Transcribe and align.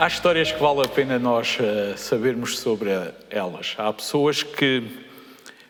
Há 0.00 0.06
histórias 0.06 0.50
que 0.50 0.58
vale 0.58 0.80
a 0.80 0.88
pena 0.88 1.18
nós 1.18 1.58
uh, 1.60 1.94
sabermos 1.94 2.58
sobre 2.58 2.88
elas. 3.28 3.74
Há 3.76 3.92
pessoas 3.92 4.42
que, 4.42 4.82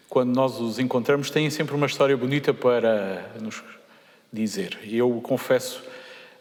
quando 0.09 0.33
nós 0.33 0.61
os 0.61 0.79
encontramos, 0.79 1.33
têm 1.33 1.51
sempre 1.51 1.75
uma 1.75 1.87
história 1.87 2.17
bonita 2.17 2.55
para 2.55 3.29
nos 3.41 3.61
dizer. 4.33 4.79
Eu 4.85 5.21
confesso, 5.21 5.83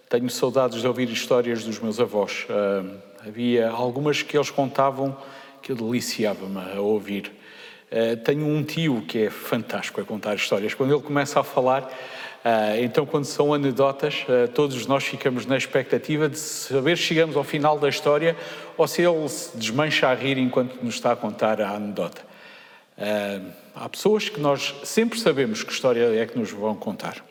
tenho 0.08 0.30
saudades 0.30 0.82
de 0.82 0.88
ouvir 0.88 1.10
histórias 1.10 1.64
dos 1.64 1.80
meus 1.80 2.00
avós. 2.00 2.46
Uh, 2.48 2.96
havia 3.28 3.72
algumas 3.72 4.22
que 4.22 4.38
eles 4.38 4.52
contavam 4.52 5.18
que 5.60 5.72
eu 5.72 5.76
deliciava-me 5.76 6.60
a 6.72 6.80
ouvir. 6.80 7.32
Uh, 7.92 8.16
tenho 8.18 8.46
um 8.46 8.64
tio 8.64 9.04
que 9.08 9.24
é 9.24 9.30
fantástico 9.32 10.00
a 10.00 10.06
contar 10.06 10.36
histórias. 10.36 10.76
Quando 10.76 10.94
ele 10.94 11.02
começa 11.02 11.40
a 11.40 11.44
falar, 11.44 11.92
então, 12.80 13.06
quando 13.06 13.26
são 13.26 13.54
anedotas, 13.54 14.24
uh, 14.24 14.48
todos 14.54 14.88
nós 14.88 15.04
ficamos 15.04 15.46
na 15.46 15.58
expectativa 15.58 16.30
de 16.30 16.38
saber 16.38 16.98
se 16.98 17.04
chegamos 17.04 17.36
ao 17.36 17.44
final 17.44 17.78
da 17.78 17.90
história 17.90 18.36
ou 18.78 18.88
se 18.88 19.02
ele 19.02 19.28
se 19.28 19.58
desmancha 19.58 20.08
a 20.08 20.14
rir 20.14 20.38
enquanto 20.38 20.82
nos 20.82 20.96
está 20.96 21.12
a 21.12 21.16
contar 21.16 21.62
a 21.62 21.72
anedota. 21.72 22.22
Uh, 22.98 23.46
há 23.76 23.90
pessoas 23.90 24.30
que 24.30 24.40
nós 24.40 24.74
sempre 24.84 25.20
sabemos 25.20 25.64
que 25.64 25.72
história 25.72 26.16
é 26.16 26.26
que 26.26 26.40
nos 26.40 26.52
vão 26.52 26.76
contar. 26.76 27.24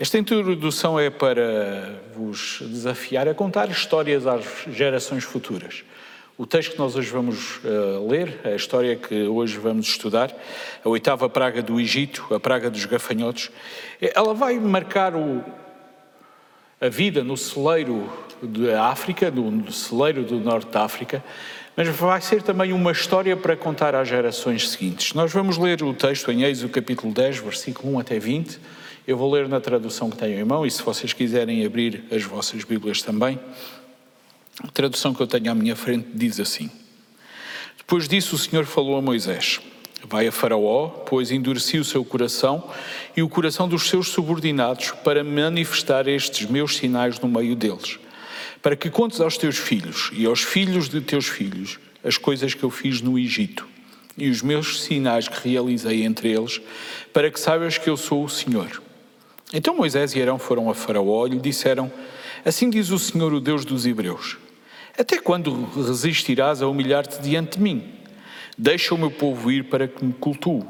Esta 0.00 0.18
introdução 0.18 0.98
é 0.98 1.10
para 1.10 2.00
vos 2.14 2.58
desafiar 2.60 3.28
a 3.28 3.34
contar 3.34 3.68
histórias 3.68 4.26
às 4.26 4.44
gerações 4.68 5.24
futuras. 5.24 5.82
O 6.38 6.46
texto 6.46 6.70
que 6.70 6.78
nós 6.78 6.94
hoje 6.94 7.10
vamos 7.10 7.56
uh, 7.64 8.08
ler, 8.08 8.38
a 8.44 8.54
história 8.54 8.94
que 8.94 9.24
hoje 9.24 9.58
vamos 9.58 9.88
estudar, 9.88 10.32
a 10.84 10.88
oitava 10.88 11.28
praga 11.28 11.60
do 11.60 11.80
Egito, 11.80 12.32
a 12.32 12.38
praga 12.38 12.70
dos 12.70 12.84
gafanhotos, 12.84 13.50
ela 14.00 14.32
vai 14.34 14.56
marcar 14.56 15.16
o, 15.16 15.44
a 16.80 16.88
vida 16.88 17.24
no 17.24 17.36
celeiro 17.36 18.08
da 18.40 18.84
África, 18.84 19.32
no 19.32 19.72
celeiro 19.72 20.22
do 20.22 20.38
norte 20.38 20.70
da 20.70 20.84
África, 20.84 21.24
mas 21.76 21.88
vai 21.88 22.20
ser 22.20 22.40
também 22.40 22.72
uma 22.72 22.92
história 22.92 23.36
para 23.36 23.56
contar 23.56 23.96
às 23.96 24.06
gerações 24.06 24.70
seguintes. 24.70 25.14
Nós 25.14 25.32
vamos 25.32 25.58
ler 25.58 25.82
o 25.82 25.92
texto 25.92 26.30
em 26.30 26.44
Êxodo 26.44 26.72
capítulo 26.72 27.12
10, 27.12 27.38
versículo 27.38 27.94
1 27.94 27.98
até 27.98 28.16
20. 28.16 28.60
Eu 29.08 29.16
vou 29.16 29.28
ler 29.32 29.48
na 29.48 29.58
tradução 29.58 30.08
que 30.08 30.16
tenho 30.16 30.38
em 30.38 30.44
mão 30.44 30.64
e 30.64 30.70
se 30.70 30.84
vocês 30.84 31.12
quiserem 31.12 31.66
abrir 31.66 32.04
as 32.12 32.22
vossas 32.22 32.62
Bíblias 32.62 33.02
também. 33.02 33.40
A 34.62 34.68
tradução 34.68 35.14
que 35.14 35.22
eu 35.22 35.26
tenho 35.26 35.52
à 35.52 35.54
minha 35.54 35.76
frente 35.76 36.08
diz 36.12 36.40
assim: 36.40 36.68
Depois 37.76 38.08
disso, 38.08 38.34
o 38.34 38.38
Senhor 38.38 38.64
falou 38.64 38.96
a 38.96 39.02
Moisés: 39.02 39.60
Vai 40.04 40.26
a 40.26 40.32
Faraó, 40.32 40.88
pois 40.88 41.30
endureci 41.30 41.78
o 41.78 41.84
seu 41.84 42.04
coração 42.04 42.68
e 43.16 43.22
o 43.22 43.28
coração 43.28 43.68
dos 43.68 43.88
seus 43.88 44.08
subordinados 44.08 44.90
para 45.04 45.22
manifestar 45.22 46.08
estes 46.08 46.48
meus 46.48 46.76
sinais 46.76 47.20
no 47.20 47.28
meio 47.28 47.54
deles, 47.54 48.00
para 48.60 48.74
que 48.74 48.90
contes 48.90 49.20
aos 49.20 49.36
teus 49.36 49.56
filhos 49.56 50.10
e 50.12 50.26
aos 50.26 50.42
filhos 50.42 50.88
de 50.88 51.00
teus 51.00 51.26
filhos 51.26 51.78
as 52.02 52.16
coisas 52.16 52.52
que 52.54 52.62
eu 52.64 52.70
fiz 52.70 53.00
no 53.00 53.18
Egito 53.18 53.66
e 54.16 54.28
os 54.28 54.42
meus 54.42 54.82
sinais 54.82 55.28
que 55.28 55.48
realizei 55.48 56.02
entre 56.02 56.32
eles, 56.32 56.60
para 57.12 57.30
que 57.30 57.38
saibas 57.38 57.78
que 57.78 57.88
eu 57.88 57.96
sou 57.96 58.24
o 58.24 58.28
Senhor. 58.28 58.82
Então 59.52 59.76
Moisés 59.76 60.14
e 60.14 60.20
Arão 60.20 60.38
foram 60.38 60.68
a 60.68 60.74
Faraó 60.74 61.26
e 61.26 61.30
lhe 61.30 61.38
disseram: 61.38 61.90
Assim 62.44 62.68
diz 62.68 62.90
o 62.90 62.98
Senhor, 62.98 63.32
o 63.32 63.40
Deus 63.40 63.64
dos 63.64 63.86
Hebreus. 63.86 64.36
Até 64.98 65.16
quando 65.16 65.64
resistirás 65.76 66.60
a 66.60 66.66
humilhar-te 66.66 67.22
diante 67.22 67.56
de 67.56 67.62
mim? 67.62 67.84
Deixa 68.58 68.92
o 68.92 68.98
meu 68.98 69.12
povo 69.12 69.48
ir 69.48 69.68
para 69.68 69.86
que 69.86 70.04
me 70.04 70.12
cultue. 70.12 70.64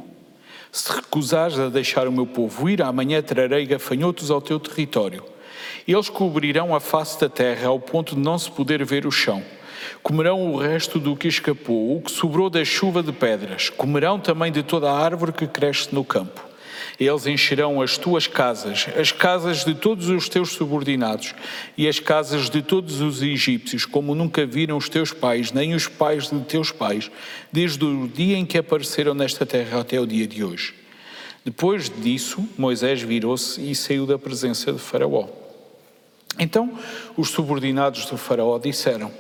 Se 0.71 0.93
recusares 0.93 1.59
a 1.59 1.71
deixar 1.71 2.07
o 2.07 2.13
meu 2.13 2.27
povo 2.27 2.69
ir, 2.69 2.83
amanhã 2.83 3.23
trarei 3.23 3.65
gafanhotos 3.65 4.31
ao 4.31 4.43
teu 4.43 4.61
território. 4.61 5.25
Eles 5.87 6.11
cobrirão 6.11 6.75
a 6.75 6.81
face 6.81 7.19
da 7.19 7.31
terra 7.31 7.69
ao 7.69 7.81
ponto 7.81 8.15
de 8.15 8.21
não 8.21 8.39
se 8.39 8.51
poder 8.51 8.85
ver 8.85 9.07
o 9.07 9.11
chão. 9.11 9.43
Comerão 10.03 10.53
o 10.53 10.59
resto 10.59 10.99
do 10.99 11.17
que 11.17 11.27
escapou, 11.27 11.97
o 11.97 12.03
que 12.03 12.11
sobrou 12.11 12.51
da 12.51 12.63
chuva 12.67 13.03
de 13.03 13.13
pedras. 13.13 13.71
Comerão 13.71 14.21
também 14.21 14.53
de 14.53 14.63
toda 14.63 14.91
a 14.91 14.99
árvore 14.99 15.33
que 15.33 15.47
cresce 15.47 15.95
no 15.95 16.05
campo. 16.05 16.48
Eles 16.99 17.27
encherão 17.27 17.81
as 17.81 17.97
tuas 17.97 18.27
casas, 18.27 18.87
as 18.99 19.13
casas 19.13 19.65
de 19.65 19.73
todos 19.73 20.09
os 20.09 20.29
teus 20.29 20.51
subordinados 20.51 21.33
e 21.77 21.87
as 21.87 22.01
casas 22.01 22.51
de 22.51 22.61
todos 22.61 23.01
os 23.01 23.23
egípcios, 23.23 23.87
como 23.87 24.17
nunca 24.17 24.45
viram 24.45 24.77
os 24.77 24.89
teus 24.89 25.13
pais, 25.13 25.53
nem 25.53 25.75
os 25.75 25.87
pais 25.87 26.29
de 26.29 26.41
teus 26.41 26.73
pais, 26.73 27.09
desde 27.53 27.85
o 27.85 28.09
dia 28.09 28.37
em 28.37 28.45
que 28.45 28.59
apareceram 28.59 29.15
nesta 29.15 29.47
terra 29.47 29.81
até 29.81 30.01
o 30.01 30.07
dia 30.07 30.27
de 30.27 30.43
hoje. 30.43 30.75
Depois 31.45 31.89
disso, 31.89 32.47
Moisés 32.59 33.01
virou-se 33.01 33.61
e 33.61 33.77
saiu 33.77 34.05
da 34.05 34.19
presença 34.19 34.73
de 34.73 34.81
Faraó. 34.81 35.29
Então, 36.37 36.79
os 37.17 37.31
subordinados 37.31 38.07
do 38.07 38.19
Faraó 38.19 38.59
disseram: 38.59 39.13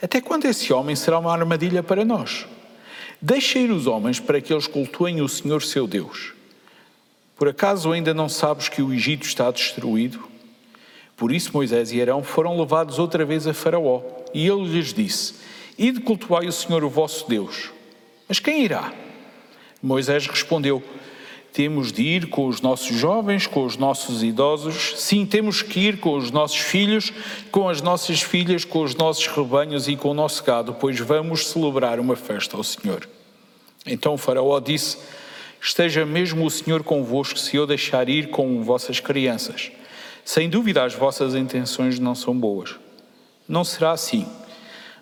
Até 0.00 0.22
quando 0.22 0.46
esse 0.46 0.72
homem 0.72 0.96
será 0.96 1.18
uma 1.18 1.32
armadilha 1.32 1.82
para 1.82 2.02
nós? 2.02 2.46
Deixa 3.20 3.58
ir 3.58 3.70
os 3.70 3.86
homens 3.86 4.18
para 4.18 4.40
que 4.40 4.54
eles 4.54 4.66
cultuem 4.66 5.20
o 5.20 5.28
Senhor 5.28 5.62
seu 5.62 5.86
Deus. 5.86 6.39
Por 7.40 7.48
acaso 7.48 7.90
ainda 7.90 8.12
não 8.12 8.28
sabes 8.28 8.68
que 8.68 8.82
o 8.82 8.92
Egito 8.92 9.24
está 9.24 9.50
destruído? 9.50 10.22
Por 11.16 11.32
isso 11.32 11.52
Moisés 11.54 11.90
e 11.90 11.98
Arão 11.98 12.22
foram 12.22 12.60
levados 12.60 12.98
outra 12.98 13.24
vez 13.24 13.46
a 13.46 13.54
Faraó, 13.54 14.02
e 14.34 14.46
ele 14.46 14.64
lhes 14.64 14.92
disse: 14.92 15.36
Ide 15.78 16.00
cultuai 16.00 16.46
o 16.46 16.52
Senhor 16.52 16.84
o 16.84 16.90
vosso 16.90 17.26
Deus. 17.26 17.70
Mas 18.28 18.40
quem 18.40 18.62
irá? 18.62 18.92
Moisés 19.82 20.26
respondeu: 20.26 20.82
Temos 21.50 21.90
de 21.90 22.02
ir 22.02 22.28
com 22.28 22.46
os 22.46 22.60
nossos 22.60 22.94
jovens, 22.94 23.46
com 23.46 23.64
os 23.64 23.78
nossos 23.78 24.22
idosos, 24.22 24.96
sim, 24.98 25.24
temos 25.24 25.62
que 25.62 25.80
ir 25.80 25.98
com 25.98 26.18
os 26.18 26.30
nossos 26.30 26.58
filhos, 26.58 27.10
com 27.50 27.70
as 27.70 27.80
nossas 27.80 28.20
filhas, 28.20 28.66
com 28.66 28.82
os 28.82 28.94
nossos 28.94 29.26
rebanhos 29.26 29.88
e 29.88 29.96
com 29.96 30.10
o 30.10 30.14
nosso 30.14 30.44
gado, 30.44 30.74
pois 30.74 31.00
vamos 31.00 31.46
celebrar 31.46 32.00
uma 32.00 32.16
festa 32.16 32.58
ao 32.58 32.62
Senhor. 32.62 33.08
Então 33.86 34.18
Faraó 34.18 34.60
disse: 34.60 34.98
Esteja 35.60 36.06
mesmo 36.06 36.46
o 36.46 36.50
Senhor 36.50 36.82
convosco 36.82 37.38
se 37.38 37.56
eu 37.56 37.66
deixar 37.66 38.08
ir 38.08 38.30
com 38.30 38.62
vossas 38.62 38.98
crianças. 38.98 39.70
Sem 40.24 40.48
dúvida 40.48 40.84
as 40.84 40.94
vossas 40.94 41.34
intenções 41.34 41.98
não 41.98 42.14
são 42.14 42.34
boas. 42.34 42.76
Não 43.46 43.62
será 43.62 43.92
assim. 43.92 44.26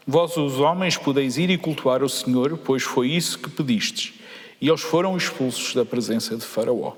Vós, 0.07 0.37
os 0.37 0.59
homens, 0.59 0.97
podeis 0.97 1.37
ir 1.39 1.51
e 1.51 1.59
cultuar 1.59 2.03
o 2.03 2.09
Senhor, 2.09 2.59
pois 2.59 2.83
foi 2.83 3.11
isso 3.11 3.39
que 3.39 3.51
pedistes. 3.51 4.15
E 4.61 4.69
eles 4.69 4.81
foram 4.81 5.17
expulsos 5.17 5.75
da 5.75 5.85
presença 5.85 6.35
de 6.35 6.45
Faraó. 6.45 6.95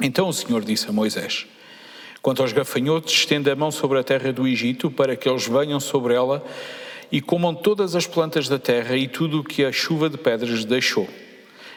Então 0.00 0.28
o 0.28 0.32
Senhor 0.32 0.64
disse 0.64 0.88
a 0.88 0.92
Moisés: 0.92 1.46
Quanto 2.22 2.42
aos 2.42 2.52
gafanhotos, 2.52 3.12
estenda 3.12 3.52
a 3.52 3.56
mão 3.56 3.70
sobre 3.70 3.98
a 3.98 4.04
terra 4.04 4.32
do 4.32 4.46
Egito, 4.46 4.90
para 4.90 5.14
que 5.14 5.28
eles 5.28 5.46
venham 5.46 5.78
sobre 5.78 6.14
ela 6.14 6.42
e 7.12 7.20
comam 7.20 7.54
todas 7.54 7.94
as 7.94 8.06
plantas 8.06 8.48
da 8.48 8.58
terra 8.58 8.96
e 8.96 9.06
tudo 9.06 9.40
o 9.40 9.44
que 9.44 9.64
a 9.64 9.70
chuva 9.70 10.08
de 10.08 10.16
pedras 10.16 10.64
deixou. 10.64 11.08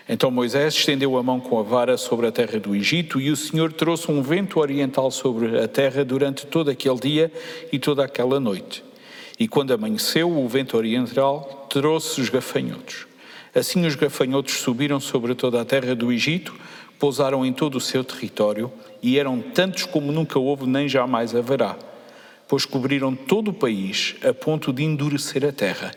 Então 0.10 0.32
Moisés 0.32 0.74
estendeu 0.74 1.18
a 1.18 1.24
mão 1.24 1.38
com 1.38 1.60
a 1.60 1.64
vara 1.64 1.98
sobre 1.98 2.28
a 2.28 2.32
terra 2.32 2.58
do 2.60 2.74
Egito 2.74 3.20
e 3.20 3.30
o 3.30 3.36
Senhor 3.36 3.74
trouxe 3.74 4.10
um 4.10 4.22
vento 4.22 4.60
oriental 4.60 5.12
sobre 5.12 5.60
a 5.60 5.68
terra 5.68 6.06
durante 6.06 6.48
todo 6.48 6.70
aquele 6.70 6.98
dia 6.98 7.32
e 7.74 7.78
toda 7.78 8.06
aquela 8.06 8.40
noite. 8.40 8.86
E 9.38 9.50
quando 9.50 9.74
amanheceu, 9.74 10.32
o 10.32 10.48
vento 10.48 10.78
oriental 10.78 11.68
trouxe 11.70 12.22
os 12.22 12.30
gafanhotos. 12.30 13.06
Assim 13.54 13.86
os 13.86 13.96
gafanhotos 13.96 14.54
subiram 14.56 15.00
sobre 15.00 15.36
toda 15.36 15.60
a 15.60 15.66
terra 15.66 15.94
do 15.94 16.12
Egito, 16.12 16.56
pousaram 16.98 17.46
em 17.46 17.52
todo 17.52 17.76
o 17.76 17.82
seu 17.82 18.04
território 18.04 18.72
e 19.04 19.20
eram 19.20 19.42
tantos 19.42 19.84
como 19.84 20.12
nunca 20.12 20.40
houve 20.40 20.66
nem 20.66 20.88
jamais 20.88 21.36
haverá, 21.36 21.78
pois 22.48 22.66
cobriram 22.66 23.14
todo 23.14 23.50
o 23.50 23.54
país 23.54 24.16
a 24.24 24.34
ponto 24.34 24.72
de 24.72 24.84
endurecer 24.84 25.44
a 25.44 25.52
terra 25.52 25.92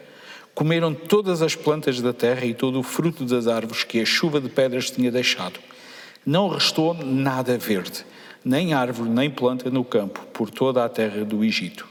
Comeram 0.55 0.95
todas 0.95 1.43
as 1.43 1.55
plantas 1.55 2.01
da 2.01 2.13
terra 2.13 2.45
e 2.45 2.55
todo 2.55 2.79
o 2.79 2.83
fruto 2.83 3.25
das 3.25 3.47
árvores 3.47 3.85
que 3.85 4.01
a 4.01 4.05
chuva 4.05 4.41
de 4.41 4.49
pedras 4.49 4.91
tinha 4.91 5.11
deixado. 5.11 5.59
Não 6.25 6.49
restou 6.49 6.93
nada 6.93 7.57
verde, 7.57 8.05
nem 8.45 8.75
árvore, 8.75 9.09
nem 9.09 9.31
planta 9.31 9.71
no 9.71 9.85
campo, 9.85 10.21
por 10.33 10.51
toda 10.51 10.85
a 10.85 10.89
terra 10.89 11.25
do 11.25 11.43
Egito. 11.45 11.89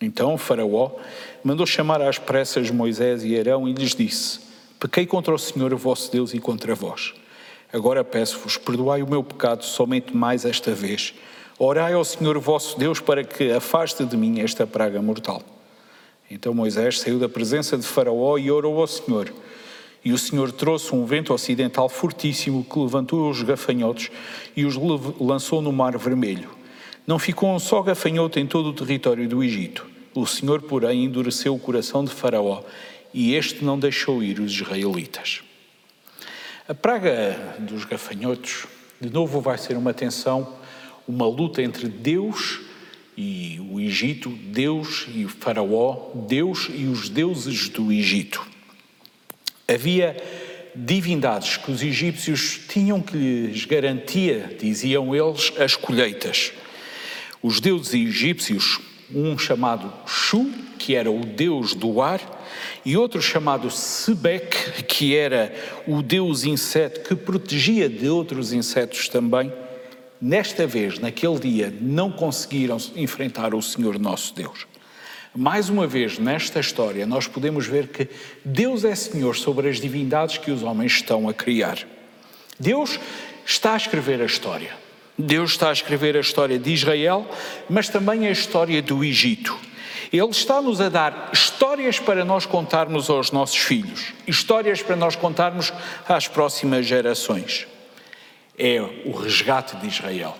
Então 0.00 0.38
Faraó 0.38 0.92
mandou 1.44 1.66
chamar 1.66 2.00
às 2.00 2.18
pressas 2.18 2.70
Moisés 2.70 3.22
e 3.24 3.38
Arão 3.38 3.68
e 3.68 3.72
lhes 3.72 3.94
disse: 3.94 4.40
Pequei 4.78 5.04
contra 5.04 5.34
o 5.34 5.38
Senhor, 5.38 5.74
vosso 5.74 6.10
Deus, 6.10 6.32
e 6.32 6.38
contra 6.38 6.74
vós. 6.74 7.12
Agora 7.72 8.02
peço-vos, 8.02 8.56
perdoai 8.56 9.02
o 9.02 9.08
meu 9.08 9.22
pecado 9.22 9.64
somente 9.64 10.16
mais 10.16 10.44
esta 10.44 10.72
vez. 10.72 11.14
Orai 11.58 11.92
ao 11.92 12.04
Senhor 12.04 12.38
vosso 12.38 12.78
Deus 12.78 12.98
para 13.00 13.22
que 13.22 13.52
afaste 13.52 14.04
de 14.04 14.16
mim 14.16 14.40
esta 14.40 14.66
praga 14.66 15.02
mortal. 15.02 15.42
Então 16.30 16.54
Moisés 16.54 17.00
saiu 17.00 17.18
da 17.18 17.28
presença 17.28 17.76
de 17.76 17.84
Faraó 17.84 18.38
e 18.38 18.50
orou 18.50 18.80
ao 18.80 18.86
Senhor. 18.86 19.32
E 20.04 20.12
o 20.12 20.18
Senhor 20.18 20.52
trouxe 20.52 20.94
um 20.94 21.04
vento 21.04 21.34
ocidental 21.34 21.88
fortíssimo 21.88 22.64
que 22.64 22.78
levantou 22.78 23.28
os 23.28 23.42
gafanhotos 23.42 24.10
e 24.56 24.64
os 24.64 24.76
lançou 25.18 25.60
no 25.60 25.72
Mar 25.72 25.98
Vermelho. 25.98 26.50
Não 27.06 27.18
ficou 27.18 27.50
um 27.50 27.58
só 27.58 27.82
gafanhoto 27.82 28.38
em 28.38 28.46
todo 28.46 28.68
o 28.68 28.72
território 28.72 29.28
do 29.28 29.42
Egito. 29.42 29.84
O 30.14 30.24
Senhor, 30.24 30.62
porém, 30.62 31.04
endureceu 31.04 31.54
o 31.54 31.58
coração 31.58 32.04
de 32.04 32.12
Faraó 32.12 32.62
e 33.12 33.34
este 33.34 33.64
não 33.64 33.78
deixou 33.78 34.22
ir 34.22 34.38
os 34.38 34.52
israelitas. 34.52 35.42
A 36.68 36.74
praga 36.74 37.56
dos 37.58 37.84
gafanhotos, 37.84 38.66
de 39.00 39.10
novo, 39.10 39.40
vai 39.40 39.58
ser 39.58 39.76
uma 39.76 39.92
tensão, 39.92 40.56
uma 41.06 41.26
luta 41.26 41.60
entre 41.60 41.88
Deus 41.88 42.60
e 43.20 43.60
o 43.70 43.78
Egito, 43.78 44.30
Deus 44.30 45.06
e 45.14 45.26
o 45.26 45.28
Faraó, 45.28 46.10
Deus 46.26 46.70
e 46.74 46.86
os 46.86 47.10
deuses 47.10 47.68
do 47.68 47.92
Egito. 47.92 48.40
Havia 49.68 50.16
divindades 50.74 51.58
que 51.58 51.70
os 51.70 51.82
egípcios 51.82 52.58
tinham 52.66 52.98
que 52.98 53.18
lhes 53.18 53.66
garantia, 53.66 54.56
diziam 54.58 55.14
eles, 55.14 55.52
as 55.58 55.76
colheitas. 55.76 56.52
Os 57.42 57.60
deuses 57.60 57.92
egípcios, 57.92 58.80
um 59.14 59.36
chamado 59.36 59.92
Shu, 60.06 60.50
que 60.78 60.94
era 60.94 61.10
o 61.10 61.20
deus 61.20 61.74
do 61.74 62.00
ar, 62.00 62.22
e 62.86 62.96
outro 62.96 63.20
chamado 63.20 63.70
Sebek, 63.70 64.84
que 64.84 65.14
era 65.14 65.54
o 65.86 66.00
deus 66.00 66.44
inseto 66.44 67.06
que 67.06 67.14
protegia 67.14 67.86
de 67.86 68.08
outros 68.08 68.54
insetos 68.54 69.10
também, 69.10 69.52
nesta 70.20 70.66
vez, 70.66 70.98
naquele 70.98 71.38
dia, 71.38 71.74
não 71.80 72.10
conseguiram 72.10 72.76
enfrentar 72.94 73.54
o 73.54 73.62
Senhor 73.62 73.98
nosso 73.98 74.34
Deus. 74.34 74.66
Mais 75.34 75.68
uma 75.68 75.86
vez, 75.86 76.18
nesta 76.18 76.58
história, 76.58 77.06
nós 77.06 77.28
podemos 77.28 77.66
ver 77.66 77.88
que 77.88 78.08
Deus 78.44 78.84
é 78.84 78.94
Senhor 78.94 79.36
sobre 79.36 79.68
as 79.68 79.80
divindades 79.80 80.38
que 80.38 80.50
os 80.50 80.62
homens 80.62 80.92
estão 80.92 81.28
a 81.28 81.32
criar. 81.32 81.78
Deus 82.58 82.98
está 83.46 83.74
a 83.74 83.76
escrever 83.76 84.20
a 84.20 84.26
história. 84.26 84.76
Deus 85.16 85.52
está 85.52 85.70
a 85.70 85.72
escrever 85.72 86.16
a 86.16 86.20
história 86.20 86.58
de 86.58 86.72
Israel, 86.72 87.28
mas 87.68 87.88
também 87.88 88.26
a 88.26 88.30
história 88.30 88.82
do 88.82 89.04
Egito. 89.04 89.56
Ele 90.12 90.30
está-nos 90.30 90.80
a 90.80 90.88
dar 90.88 91.30
histórias 91.32 92.00
para 92.00 92.24
nós 92.24 92.44
contarmos 92.44 93.08
aos 93.08 93.30
nossos 93.30 93.58
filhos, 93.58 94.12
histórias 94.26 94.82
para 94.82 94.96
nós 94.96 95.14
contarmos 95.14 95.72
às 96.08 96.26
próximas 96.26 96.84
gerações. 96.84 97.68
É 98.62 98.78
o 99.06 99.12
resgate 99.12 99.74
de 99.78 99.86
Israel. 99.86 100.36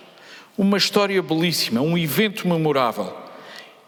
Uma 0.55 0.77
história 0.77 1.19
belíssima, 1.23 1.81
um 1.81 1.97
evento 1.97 2.47
memorável. 2.47 3.17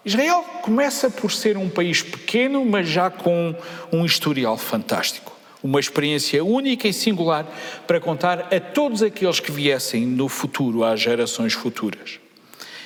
Israel 0.04 0.44
começa 0.64 1.08
por 1.08 1.32
ser 1.32 1.56
um 1.56 1.70
país 1.70 2.02
pequeno, 2.02 2.66
mas 2.66 2.90
já 2.90 3.12
com 3.12 3.56
um 3.92 4.04
historial 4.04 4.58
fantástico. 4.58 5.32
Uma 5.62 5.80
experiência 5.80 6.44
única 6.44 6.88
e 6.88 6.94
singular 6.94 7.46
para 7.86 8.00
contar 8.00 8.52
a 8.52 8.60
todos 8.60 9.04
aqueles 9.04 9.40
que 9.40 9.52
viessem 9.52 10.04
no 10.04 10.28
futuro, 10.28 10.84
às 10.84 11.00
gerações 11.00 11.54
futuras. 11.54 12.20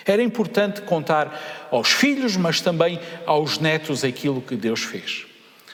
Era 0.06 0.22
importante 0.22 0.82
contar 0.82 1.68
aos 1.72 1.94
filhos, 1.94 2.36
mas 2.36 2.60
também 2.60 3.00
aos 3.26 3.58
netos 3.58 4.04
aquilo 4.04 4.42
que 4.42 4.58
Deus 4.58 4.82
fez. 4.82 5.26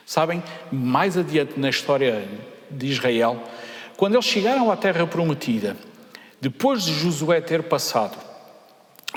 Sabem, 0.05 0.43
mais 0.71 1.17
adiante 1.17 1.59
na 1.59 1.71
história 1.71 2.23
de 2.69 2.85
Israel, 2.85 3.41
quando 3.97 4.15
eles 4.15 4.25
chegaram 4.25 4.71
à 4.71 4.77
Terra 4.77 5.05
Prometida, 5.05 5.77
depois 6.41 6.83
de 6.83 6.93
Josué 6.93 7.39
ter 7.41 7.63
passado 7.63 8.17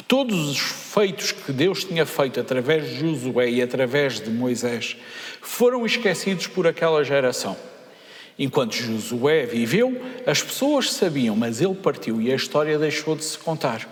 todos 0.06 0.50
os 0.50 0.58
feitos 0.58 1.32
que 1.32 1.52
Deus 1.52 1.84
tinha 1.84 2.04
feito 2.04 2.38
através 2.38 2.88
de 2.88 3.00
Josué 3.00 3.50
e 3.50 3.62
através 3.62 4.20
de 4.20 4.30
Moisés, 4.30 4.96
foram 5.40 5.86
esquecidos 5.86 6.46
por 6.46 6.66
aquela 6.66 7.02
geração. 7.02 7.56
Enquanto 8.38 8.74
Josué 8.74 9.46
viveu, 9.46 10.00
as 10.26 10.42
pessoas 10.42 10.92
sabiam, 10.92 11.34
mas 11.34 11.60
ele 11.60 11.74
partiu 11.74 12.20
e 12.20 12.30
a 12.30 12.36
história 12.36 12.78
deixou 12.78 13.16
de 13.16 13.24
se 13.24 13.38
contar. 13.38 13.88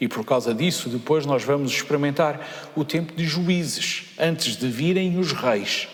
E 0.00 0.08
por 0.08 0.24
causa 0.24 0.52
disso, 0.52 0.88
depois 0.88 1.24
nós 1.24 1.44
vamos 1.44 1.70
experimentar 1.70 2.72
o 2.74 2.84
tempo 2.84 3.14
de 3.14 3.24
juízes, 3.24 4.06
antes 4.18 4.56
de 4.56 4.66
virem 4.66 5.18
os 5.18 5.32
reis. 5.32 5.86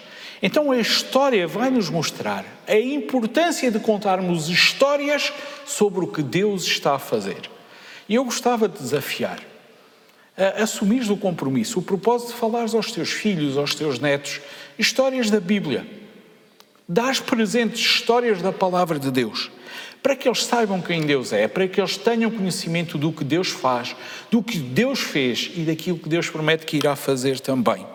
Então 0.43 0.71
a 0.71 0.79
história 0.79 1.47
vai 1.47 1.71
nos 1.71 1.91
mostrar 1.91 2.45
a 2.67 2.79
importância 2.79 3.71
de 3.71 3.79
contarmos 3.79 4.49
histórias 4.49 5.33
sobre 5.67 6.05
o 6.05 6.09
que 6.09 6.23
Deus 6.23 6.65
está 6.65 6.95
a 6.95 6.99
fazer. 6.99 7.51
E 8.09 8.15
eu 8.15 8.25
gostava 8.25 8.69
de 8.69 8.79
desafiar 8.79 9.41
a 10.37 10.63
assumir 10.63 11.11
o 11.11 11.17
compromisso, 11.17 11.79
o 11.79 11.83
propósito 11.83 12.33
de 12.33 12.39
falares 12.39 12.75
aos 12.75 12.91
teus 12.91 13.11
filhos, 13.11 13.59
aos 13.59 13.75
teus 13.75 13.99
netos, 13.99 14.41
histórias 14.79 15.31
da 15.31 15.39
Bíblia. 15.39 15.87
Dás 16.89 17.21
presentes 17.21 17.81
histórias 17.81 18.41
da 18.41 18.51
palavra 18.51 18.99
de 18.99 19.11
Deus 19.11 19.51
para 20.03 20.17
que 20.17 20.27
eles 20.27 20.45
saibam 20.45 20.81
quem 20.81 21.03
Deus 21.03 21.33
é, 21.33 21.47
para 21.47 21.69
que 21.69 21.81
eles 21.81 21.97
tenham 21.97 22.31
conhecimento 22.31 22.97
do 22.97 23.13
que 23.13 23.23
Deus 23.23 23.49
faz, 23.49 23.95
do 24.31 24.43
que 24.43 24.59
Deus 24.59 25.01
fez 25.01 25.51
e 25.55 25.61
daquilo 25.61 25.99
que 25.99 26.09
Deus 26.09 26.31
promete 26.31 26.65
que 26.65 26.79
irá 26.79 26.97
fazer 26.97 27.39
também. 27.39 27.87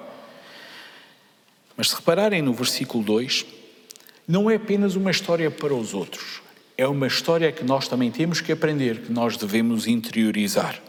Mas 1.76 1.90
se 1.90 1.96
repararem 1.96 2.42
no 2.42 2.54
versículo 2.54 3.04
2, 3.04 3.46
não 4.28 4.50
é 4.50 4.56
apenas 4.56 4.96
uma 4.96 5.12
história 5.12 5.52
para 5.52 5.74
os 5.74 5.94
outros, 5.94 6.42
é 6.78 6.88
uma 6.88 7.08
história 7.08 7.52
que 7.52 7.64
nós 7.64 7.88
também 7.88 8.12
temos 8.12 8.42
que 8.42 8.52
aprender, 8.52 9.02
que 9.02 9.12
nós 9.12 9.38
devemos 9.38 9.88
interiorizar. 9.88 10.82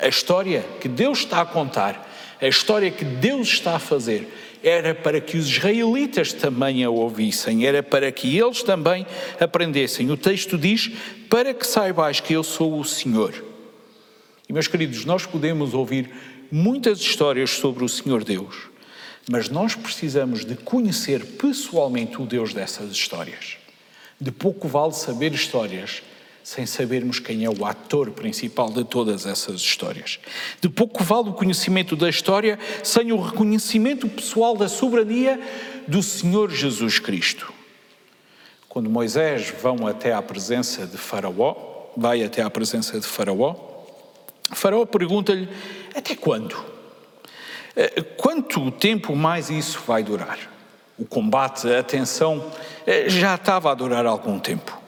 A 0.00 0.08
história 0.08 0.64
que 0.80 0.88
Deus 0.88 1.20
está 1.20 1.40
a 1.40 1.46
contar, 1.46 2.10
a 2.40 2.48
história 2.48 2.90
que 2.90 3.04
Deus 3.04 3.48
está 3.48 3.76
a 3.76 3.78
fazer, 3.78 4.28
era 4.62 4.94
para 4.94 5.20
que 5.20 5.36
os 5.36 5.46
israelitas 5.46 6.32
também 6.32 6.82
a 6.82 6.90
ouvissem, 6.90 7.66
era 7.66 7.82
para 7.82 8.10
que 8.10 8.38
eles 8.38 8.62
também 8.62 9.06
aprendessem. 9.38 10.10
O 10.10 10.16
texto 10.16 10.56
diz: 10.56 10.90
para 11.28 11.52
que 11.52 11.66
saibais 11.66 12.18
que 12.18 12.32
eu 12.32 12.42
sou 12.42 12.80
o 12.80 12.84
Senhor. 12.84 13.34
E 14.48 14.52
meus 14.52 14.66
queridos, 14.66 15.04
nós 15.04 15.26
podemos 15.26 15.74
ouvir 15.74 16.10
muitas 16.50 17.00
histórias 17.00 17.50
sobre 17.50 17.84
o 17.84 17.88
Senhor 17.88 18.24
Deus, 18.24 18.54
mas 19.28 19.48
nós 19.48 19.74
precisamos 19.74 20.44
de 20.44 20.54
conhecer 20.54 21.24
pessoalmente 21.24 22.20
o 22.20 22.26
Deus 22.26 22.52
dessas 22.52 22.90
histórias. 22.92 23.56
De 24.20 24.30
pouco 24.30 24.68
vale 24.68 24.92
saber 24.92 25.32
histórias 25.32 26.02
sem 26.42 26.66
sabermos 26.66 27.18
quem 27.18 27.44
é 27.44 27.50
o 27.50 27.64
ator 27.64 28.10
principal 28.10 28.70
de 28.70 28.84
todas 28.84 29.24
essas 29.24 29.62
histórias. 29.62 30.18
De 30.60 30.68
pouco 30.68 31.02
vale 31.02 31.30
o 31.30 31.32
conhecimento 31.32 31.96
da 31.96 32.08
história 32.08 32.58
sem 32.82 33.12
o 33.12 33.20
reconhecimento 33.20 34.06
pessoal 34.08 34.54
da 34.54 34.68
soberania 34.68 35.40
do 35.88 36.02
Senhor 36.02 36.50
Jesus 36.50 36.98
Cristo. 36.98 37.50
Quando 38.68 38.90
Moisés 38.90 39.54
vão 39.62 39.86
até 39.86 40.12
à 40.12 40.20
presença 40.20 40.86
de 40.86 40.98
Faraó, 40.98 41.92
vai 41.96 42.22
até 42.22 42.42
à 42.42 42.50
presença 42.50 43.00
de 43.00 43.06
Faraó, 43.06 43.74
Faraó 44.52 44.84
pergunta-lhe: 44.84 45.48
até 45.94 46.14
quando? 46.14 46.73
Eh, 47.76 48.02
quanto 48.16 48.70
tempo 48.70 49.14
mais 49.16 49.50
isso 49.50 49.82
vai 49.86 50.02
durar? 50.02 50.38
O 50.98 51.04
combate, 51.04 51.72
a 51.72 51.82
tensão, 51.82 52.52
eh, 52.86 53.08
já 53.08 53.34
estava 53.34 53.70
a 53.70 53.74
durar 53.74 54.06
algum 54.06 54.38
tempo. 54.38 54.78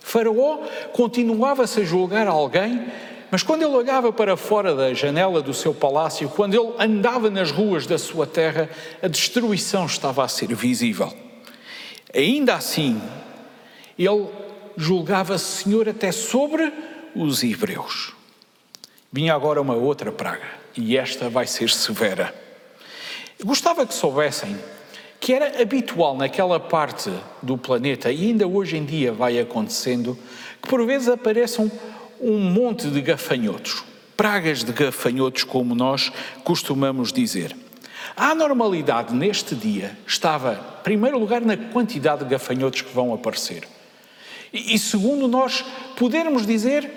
Faraó 0.00 0.58
continuava-se 0.92 1.80
a 1.80 1.84
julgar 1.84 2.26
alguém, 2.26 2.86
mas 3.30 3.42
quando 3.42 3.62
ele 3.62 3.74
olhava 3.74 4.12
para 4.12 4.36
fora 4.36 4.74
da 4.74 4.92
janela 4.92 5.40
do 5.40 5.54
seu 5.54 5.72
palácio, 5.72 6.28
quando 6.28 6.54
ele 6.54 6.74
andava 6.78 7.30
nas 7.30 7.50
ruas 7.50 7.86
da 7.86 7.96
sua 7.96 8.26
terra, 8.26 8.68
a 9.00 9.06
destruição 9.06 9.86
estava 9.86 10.24
a 10.24 10.28
ser 10.28 10.52
visível. 10.54 11.12
Ainda 12.12 12.54
assim, 12.54 13.00
ele 13.96 14.26
julgava-se 14.76 15.62
Senhor 15.62 15.88
até 15.88 16.10
sobre 16.10 16.72
os 17.14 17.44
hebreus. 17.44 18.14
Vinha 19.12 19.34
agora 19.34 19.60
uma 19.60 19.74
outra 19.74 20.10
praga, 20.10 20.59
e 20.76 20.96
esta 20.96 21.28
vai 21.28 21.46
ser 21.46 21.70
severa. 21.70 22.34
Gostava 23.42 23.86
que 23.86 23.94
soubessem 23.94 24.56
que 25.20 25.34
era 25.34 25.60
habitual 25.60 26.16
naquela 26.16 26.58
parte 26.58 27.12
do 27.42 27.58
planeta 27.58 28.10
e 28.10 28.28
ainda 28.28 28.48
hoje 28.48 28.78
em 28.78 28.84
dia 28.84 29.12
vai 29.12 29.38
acontecendo, 29.38 30.18
que 30.62 30.68
por 30.68 30.84
vezes 30.86 31.08
apareçam 31.08 31.70
um 32.20 32.38
monte 32.38 32.88
de 32.88 33.00
gafanhotos, 33.02 33.84
pragas 34.16 34.64
de 34.64 34.72
gafanhotos, 34.72 35.44
como 35.44 35.74
nós 35.74 36.10
costumamos 36.42 37.12
dizer. 37.12 37.54
A 38.16 38.30
anormalidade 38.30 39.14
neste 39.14 39.54
dia 39.54 39.96
estava, 40.06 40.54
em 40.80 40.82
primeiro 40.82 41.18
lugar, 41.18 41.42
na 41.42 41.56
quantidade 41.56 42.24
de 42.24 42.30
gafanhotos 42.30 42.80
que 42.82 42.92
vão 42.92 43.12
aparecer. 43.12 43.68
E, 44.52 44.78
segundo, 44.78 45.28
nós 45.28 45.64
podermos 45.96 46.46
dizer, 46.46 46.90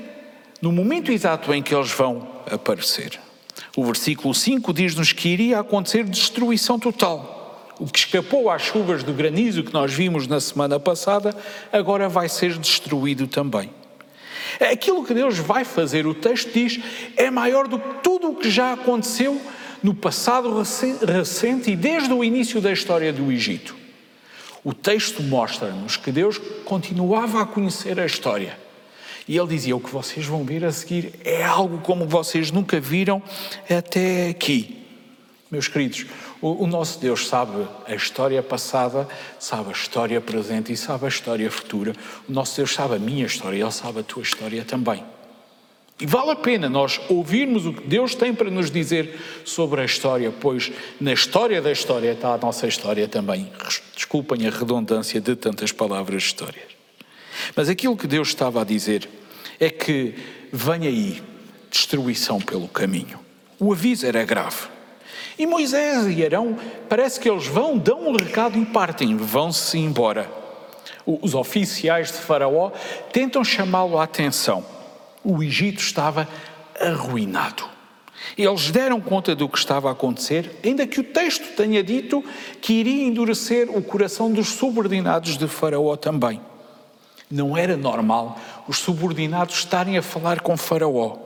no 0.61 0.71
momento 0.71 1.11
exato 1.11 1.53
em 1.53 1.61
que 1.61 1.75
eles 1.75 1.91
vão 1.91 2.27
aparecer. 2.49 3.19
O 3.75 3.83
versículo 3.83 4.33
5 4.33 4.71
diz-nos 4.71 5.11
que 5.11 5.29
iria 5.29 5.59
acontecer 5.59 6.03
destruição 6.03 6.77
total. 6.77 7.73
O 7.79 7.87
que 7.87 7.97
escapou 7.97 8.49
às 8.51 8.61
chuvas 8.61 9.03
do 9.03 9.13
granizo 9.13 9.63
que 9.63 9.73
nós 9.73 9.91
vimos 9.91 10.27
na 10.27 10.39
semana 10.39 10.79
passada, 10.79 11.35
agora 11.71 12.07
vai 12.07 12.29
ser 12.29 12.55
destruído 12.57 13.27
também. 13.27 13.71
Aquilo 14.71 15.03
que 15.03 15.13
Deus 15.13 15.39
vai 15.39 15.65
fazer, 15.65 16.05
o 16.05 16.13
texto 16.13 16.51
diz, 16.53 16.79
é 17.17 17.31
maior 17.31 17.67
do 17.67 17.79
que 17.79 18.03
tudo 18.03 18.29
o 18.29 18.35
que 18.35 18.51
já 18.51 18.73
aconteceu 18.73 19.41
no 19.81 19.95
passado 19.95 20.55
recente 21.05 21.71
e 21.71 21.75
desde 21.75 22.13
o 22.13 22.23
início 22.23 22.61
da 22.61 22.71
história 22.71 23.11
do 23.11 23.31
Egito. 23.31 23.75
O 24.63 24.73
texto 24.73 25.23
mostra-nos 25.23 25.97
que 25.97 26.11
Deus 26.11 26.39
continuava 26.63 27.41
a 27.41 27.45
conhecer 27.45 27.99
a 27.99 28.05
história. 28.05 28.62
E 29.27 29.37
ele 29.37 29.47
dizia: 29.47 29.75
O 29.75 29.79
que 29.79 29.89
vocês 29.89 30.25
vão 30.25 30.43
ver 30.43 30.65
a 30.65 30.71
seguir 30.71 31.13
é 31.23 31.43
algo 31.43 31.79
como 31.79 32.07
vocês 32.07 32.51
nunca 32.51 32.79
viram 32.79 33.21
até 33.69 34.29
aqui. 34.29 34.83
Meus 35.49 35.67
queridos, 35.67 36.07
o, 36.41 36.63
o, 36.63 36.67
nosso 36.67 36.99
Deus 36.99 37.27
sabe 37.27 37.67
a 37.87 37.93
história 37.93 38.41
passada, 38.41 39.07
sabe 39.37 39.69
a 39.69 39.71
história 39.71 40.19
presente 40.19 40.73
e 40.73 40.75
sabe 40.75 41.05
a 41.05 41.07
história 41.07 41.49
futura. 41.51 41.93
O 42.27 42.31
nosso 42.31 42.57
Deus 42.57 42.73
sabe 42.73 42.95
a 42.95 42.99
minha 42.99 43.25
história, 43.25 43.61
Ele 43.61 43.71
sabe 43.71 43.99
a 43.99 44.03
tua 44.03 44.23
história 44.23 44.65
também. 44.65 45.03
E 45.99 46.07
vale 46.07 46.31
a 46.31 46.35
pena 46.35 46.67
nós 46.67 46.99
ouvirmos 47.07 47.67
o 47.67 47.73
que 47.73 47.87
Deus 47.87 48.15
tem 48.15 48.33
para 48.33 48.49
nos 48.49 48.71
dizer 48.71 49.15
sobre 49.45 49.81
a 49.81 49.85
história, 49.85 50.33
pois 50.41 50.71
na 50.99 51.13
história 51.13 51.61
da 51.61 51.71
história 51.71 52.13
está 52.13 52.33
a 52.33 52.37
nossa 52.39 52.67
história 52.67 53.07
também. 53.07 53.51
Desculpem 53.95 54.47
a 54.47 54.49
redundância 54.49 55.21
de 55.21 55.35
tantas 55.35 55.71
palavras 55.71 56.23
histórias. 56.23 56.72
Mas 57.55 57.69
aquilo 57.69 57.97
que 57.97 58.07
Deus 58.07 58.29
estava 58.29 58.61
a 58.61 58.65
dizer 58.65 59.09
é 59.59 59.69
que 59.69 60.15
vem 60.51 60.87
aí 60.87 61.23
destruição 61.69 62.39
pelo 62.39 62.67
caminho. 62.67 63.19
O 63.59 63.73
aviso 63.73 64.05
era 64.05 64.23
grave. 64.23 64.67
E 65.37 65.45
Moisés 65.45 66.05
e 66.15 66.23
Arão, 66.23 66.57
parece 66.87 67.19
que 67.19 67.29
eles 67.29 67.47
vão, 67.47 67.77
dão 67.77 68.07
um 68.07 68.15
recado 68.15 68.57
e 68.57 68.65
partem, 68.65 69.17
vão-se 69.17 69.77
embora. 69.77 70.29
Os 71.05 71.33
oficiais 71.33 72.11
de 72.11 72.17
Faraó 72.19 72.71
tentam 73.11 73.43
chamá-lo 73.43 73.97
à 73.97 74.03
atenção. 74.03 74.63
O 75.23 75.41
Egito 75.41 75.81
estava 75.81 76.27
arruinado. 76.79 77.63
Eles 78.37 78.71
deram 78.71 79.01
conta 79.01 79.35
do 79.35 79.49
que 79.49 79.57
estava 79.57 79.89
a 79.89 79.91
acontecer, 79.91 80.59
ainda 80.63 80.87
que 80.87 80.99
o 80.99 81.03
texto 81.03 81.55
tenha 81.55 81.83
dito 81.83 82.23
que 82.61 82.73
iria 82.73 83.03
endurecer 83.03 83.69
o 83.69 83.81
coração 83.81 84.31
dos 84.31 84.49
subordinados 84.49 85.37
de 85.37 85.47
Faraó 85.47 85.95
também. 85.95 86.39
Não 87.33 87.57
era 87.57 87.75
normal 87.75 88.39
os 88.67 88.77
subordinados 88.77 89.55
estarem 89.55 89.97
a 89.97 90.03
falar 90.03 90.41
com 90.41 90.55
Faraó. 90.55 91.17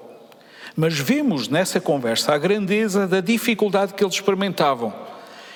Mas 0.74 0.98
vemos 0.98 1.50
nessa 1.50 1.82
conversa 1.82 2.34
a 2.34 2.38
grandeza 2.38 3.06
da 3.06 3.20
dificuldade 3.20 3.94
que 3.94 4.02
eles 4.02 4.14
experimentavam 4.16 4.94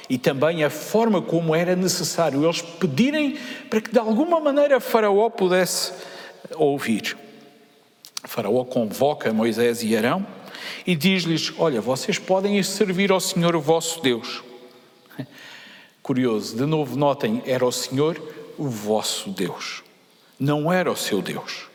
e 0.10 0.17
também 0.17 0.62
a 0.65 0.70
forma 0.70 1.22
como 1.22 1.55
era 1.55 1.74
necessário 1.74 2.43
eles 2.43 2.62
pedirem 2.62 3.38
para 3.70 3.79
que 3.79 3.91
de 3.91 3.98
alguma 3.98 4.41
maneira 4.41 4.81
Faraó 4.81 5.29
pudesse 5.29 5.93
ouvir. 6.55 7.17
Faraó 8.25 8.65
convoca 8.65 9.31
Moisés 9.31 9.81
e 9.84 9.96
Arão 9.96 10.27
e 10.86 10.98
diz-lhes: 10.98 11.53
Olha, 11.58 11.79
vocês 11.79 12.20
podem 12.20 12.58
ir 12.60 12.65
servir 12.65 13.10
ao 13.10 13.22
Senhor 13.22 13.55
o 13.55 13.62
vosso 13.62 14.01
Deus. 14.01 14.43
Curioso, 16.03 16.58
de 16.58 16.65
novo 16.65 16.98
notem, 16.98 17.41
era 17.46 17.65
o 17.65 17.72
Senhor 17.72 18.22
o 18.58 18.67
vosso 18.67 19.29
Deus, 19.29 19.81
não 20.41 20.74
era 20.74 20.91
o 20.91 20.95
seu 20.95 21.21
Deus. 21.21 21.67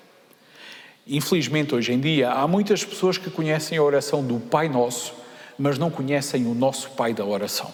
Infelizmente, 1.07 1.73
hoje 1.73 1.93
em 1.93 2.01
dia, 2.01 2.33
há 2.33 2.49
muitas 2.49 2.85
pessoas 2.85 3.17
que 3.17 3.31
conhecem 3.31 3.79
a 3.79 3.83
oração 3.83 4.27
do 4.27 4.41
Pai 4.41 4.69
Nosso, 4.69 5.15
mas 5.57 5.79
não 5.79 5.89
conhecem 5.89 6.47
o 6.47 6.55
nosso 6.55 6.91
Pai 6.91 7.15
da 7.15 7.25
oração. 7.25 7.73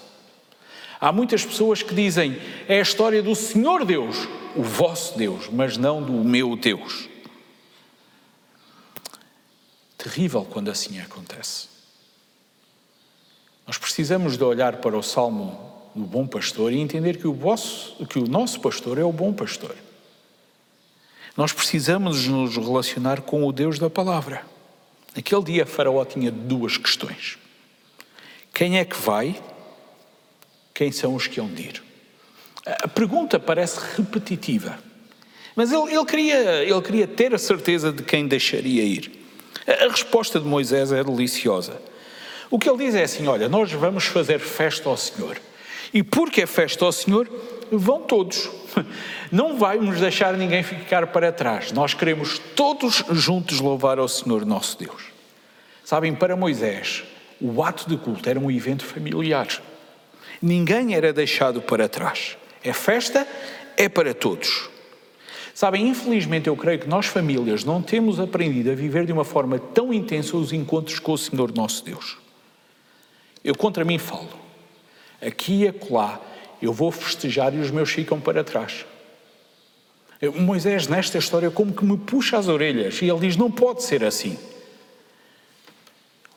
Há 1.00 1.10
muitas 1.10 1.46
pessoas 1.46 1.82
que 1.82 1.94
dizem 1.94 2.38
é 2.68 2.78
a 2.78 2.82
história 2.82 3.22
do 3.22 3.34
Senhor 3.34 3.86
Deus, 3.86 4.28
o 4.54 4.62
vosso 4.62 5.16
Deus, 5.16 5.48
mas 5.50 5.78
não 5.78 6.02
do 6.02 6.12
meu 6.12 6.54
Deus. 6.56 7.08
Terrível 9.96 10.44
quando 10.44 10.70
assim 10.70 11.00
acontece. 11.00 11.68
Nós 13.66 13.78
precisamos 13.78 14.36
de 14.36 14.44
olhar 14.44 14.76
para 14.76 14.96
o 14.96 15.02
Salmo 15.02 15.90
do 15.94 16.04
Bom 16.04 16.26
Pastor 16.26 16.70
e 16.70 16.78
entender 16.78 17.16
que 17.16 17.26
o, 17.26 17.32
vosso, 17.32 18.04
que 18.06 18.18
o 18.18 18.28
nosso 18.28 18.60
pastor 18.60 18.98
é 18.98 19.04
o 19.04 19.12
bom 19.12 19.32
pastor. 19.32 19.74
Nós 21.36 21.52
precisamos 21.52 22.26
nos 22.26 22.56
relacionar 22.56 23.22
com 23.22 23.46
o 23.46 23.52
Deus 23.52 23.78
da 23.78 23.88
palavra. 23.88 24.44
Naquele 25.14 25.42
dia, 25.42 25.66
Faraó 25.66 26.04
tinha 26.04 26.30
duas 26.30 26.76
questões: 26.76 27.38
quem 28.52 28.78
é 28.78 28.84
que 28.84 28.96
vai? 28.96 29.40
Quem 30.74 30.90
são 30.92 31.14
os 31.14 31.26
que 31.26 31.40
hão 31.40 31.48
de 31.48 31.62
ir? 31.62 31.82
A 32.64 32.88
pergunta 32.88 33.40
parece 33.40 33.78
repetitiva, 33.96 34.78
mas 35.56 35.72
ele, 35.72 35.94
ele, 35.94 36.04
queria, 36.04 36.64
ele 36.64 36.82
queria 36.82 37.06
ter 37.06 37.34
a 37.34 37.38
certeza 37.38 37.92
de 37.92 38.02
quem 38.02 38.26
deixaria 38.26 38.82
ir. 38.82 39.10
A, 39.66 39.88
resposta 39.88 40.38
de 40.38 40.46
Moisés 40.46 40.92
é 40.92 41.02
deliciosa. 41.02 41.80
O 42.50 42.58
que 42.58 42.68
ele 42.68 42.84
diz 42.84 42.94
é 42.94 43.02
assim: 43.02 43.26
Olha, 43.26 43.48
nós 43.48 43.72
vamos 43.72 44.04
fazer 44.04 44.38
festa 44.38 44.88
ao 44.88 44.96
Senhor, 44.96 45.40
e 45.92 46.02
porque 46.02 46.42
é 46.42 46.46
festa 46.46 46.84
ao 46.84 46.92
Senhor, 46.92 47.28
vão 47.70 48.02
todos. 48.02 48.48
Não 49.30 49.58
vamos 49.58 50.00
deixar 50.00 50.34
ninguém 50.34 50.62
ficar 50.62 51.06
para 51.08 51.32
trás. 51.32 51.72
Nós 51.72 51.94
queremos 51.94 52.38
todos 52.54 53.04
juntos 53.10 53.60
louvar 53.60 53.98
ao 53.98 54.08
Senhor 54.08 54.44
nosso 54.44 54.78
Deus. 54.78 55.04
Sabem, 55.84 56.14
para 56.14 56.36
Moisés, 56.36 57.04
o 57.40 57.62
ato 57.62 57.88
de 57.88 57.96
culto 57.96 58.28
era 58.28 58.38
um 58.38 58.50
evento 58.50 58.84
familiar. 58.84 59.48
Ninguém 60.40 60.94
era 60.94 61.12
deixado 61.12 61.60
para 61.60 61.88
trás. 61.88 62.36
É 62.62 62.72
festa, 62.72 63.26
é 63.76 63.88
para 63.88 64.14
todos. 64.14 64.70
Sabem, 65.54 65.88
infelizmente 65.88 66.48
eu 66.48 66.56
creio 66.56 66.78
que 66.78 66.88
nós 66.88 67.06
famílias 67.06 67.62
não 67.62 67.82
temos 67.82 68.18
aprendido 68.18 68.70
a 68.70 68.74
viver 68.74 69.04
de 69.04 69.12
uma 69.12 69.24
forma 69.24 69.58
tão 69.58 69.92
intensa 69.92 70.36
os 70.36 70.52
encontros 70.52 70.98
com 70.98 71.12
o 71.12 71.18
Senhor 71.18 71.52
nosso 71.54 71.84
Deus. 71.84 72.16
Eu 73.44 73.54
contra 73.54 73.84
mim 73.84 73.98
falo. 73.98 74.41
Aqui 75.22 75.62
e 75.62 75.68
acolá 75.68 76.20
eu 76.62 76.72
vou 76.72 76.92
festejar 76.92 77.52
e 77.52 77.58
os 77.58 77.70
meus 77.72 77.90
ficam 77.90 78.20
para 78.20 78.44
trás. 78.44 78.86
Moisés, 80.36 80.86
nesta 80.86 81.18
história, 81.18 81.50
como 81.50 81.72
que 81.72 81.84
me 81.84 81.98
puxa 81.98 82.38
as 82.38 82.46
orelhas 82.46 83.02
e 83.02 83.10
ele 83.10 83.18
diz: 83.18 83.36
não 83.36 83.50
pode 83.50 83.82
ser 83.82 84.04
assim. 84.04 84.38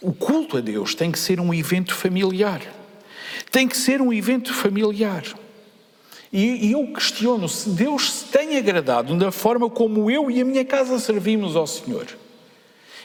O 0.02 0.12
culto 0.12 0.58
a 0.58 0.62
Deus 0.62 0.96
tem 0.96 1.12
que 1.12 1.20
ser 1.20 1.40
um 1.40 1.54
evento 1.54 1.94
familiar. 1.94 2.62
Tem 3.52 3.68
que 3.68 3.78
ser 3.78 4.02
um 4.02 4.12
evento 4.12 4.54
familiar. 4.54 5.24
E, 6.34 6.68
e 6.68 6.72
eu 6.72 6.92
questiono 6.92 7.48
se 7.48 7.70
Deus 7.70 8.12
se 8.12 8.26
tem 8.26 8.58
agradado 8.58 9.16
da 9.16 9.32
forma 9.32 9.70
como 9.70 10.10
eu 10.10 10.30
e 10.32 10.42
a 10.42 10.46
minha 10.46 10.66
casa 10.66 11.00
servimos 11.00 11.56
ao 11.56 11.68
Senhor. 11.68 12.08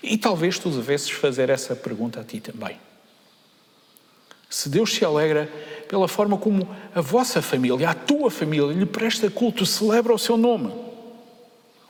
E 0.02 0.16
talvez 0.16 0.58
tu 0.58 0.70
devesses 0.70 1.10
fazer 1.10 1.50
essa 1.50 1.76
pergunta 1.76 2.20
a 2.20 2.25
ti 2.25 2.40
também. 2.40 2.78
Se 4.50 4.69
Deus 4.69 4.92
se 4.92 5.04
alegra 5.04 5.49
pela 5.88 6.09
forma 6.09 6.37
como 6.37 6.69
a 6.92 7.00
vossa 7.00 7.40
família, 7.40 7.88
a 7.88 7.95
tua 7.95 8.33
família, 8.33 8.75
lhe 8.75 8.85
presta 8.85 9.30
culto, 9.30 9.64
celebra 9.64 10.12
o 10.12 10.19
seu 10.19 10.37
nome. 10.37 10.73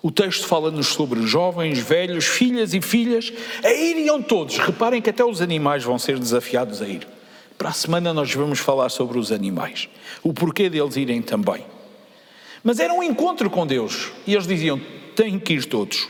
O 0.02 0.10
texto 0.10 0.46
fala-nos 0.46 0.88
sobre 0.88 1.26
jovens, 1.26 1.78
velhos, 1.78 2.26
filhas 2.26 2.74
e 2.74 2.82
filhas, 2.82 3.32
a 3.64 3.72
iriam 3.72 4.22
todos. 4.22 4.58
Reparem 4.58 5.00
que 5.00 5.08
até 5.08 5.24
os 5.24 5.40
animais 5.40 5.82
vão 5.82 5.98
ser 5.98 6.18
desafiados 6.18 6.82
a 6.82 6.86
ir. 6.86 7.08
Para 7.56 7.70
a 7.70 7.72
semana 7.72 8.12
nós 8.12 8.32
vamos 8.34 8.58
falar 8.58 8.90
sobre 8.90 9.18
os 9.18 9.32
animais, 9.32 9.88
o 10.22 10.32
porquê 10.32 10.68
deles 10.68 10.96
irem 10.96 11.22
também. 11.22 11.64
Mas 12.62 12.78
era 12.78 12.92
um 12.92 13.02
encontro 13.02 13.48
com 13.48 13.66
Deus 13.66 14.10
e 14.26 14.34
eles 14.34 14.46
diziam: 14.46 14.80
têm 15.16 15.38
que 15.38 15.54
ir 15.54 15.64
todos. 15.64 16.08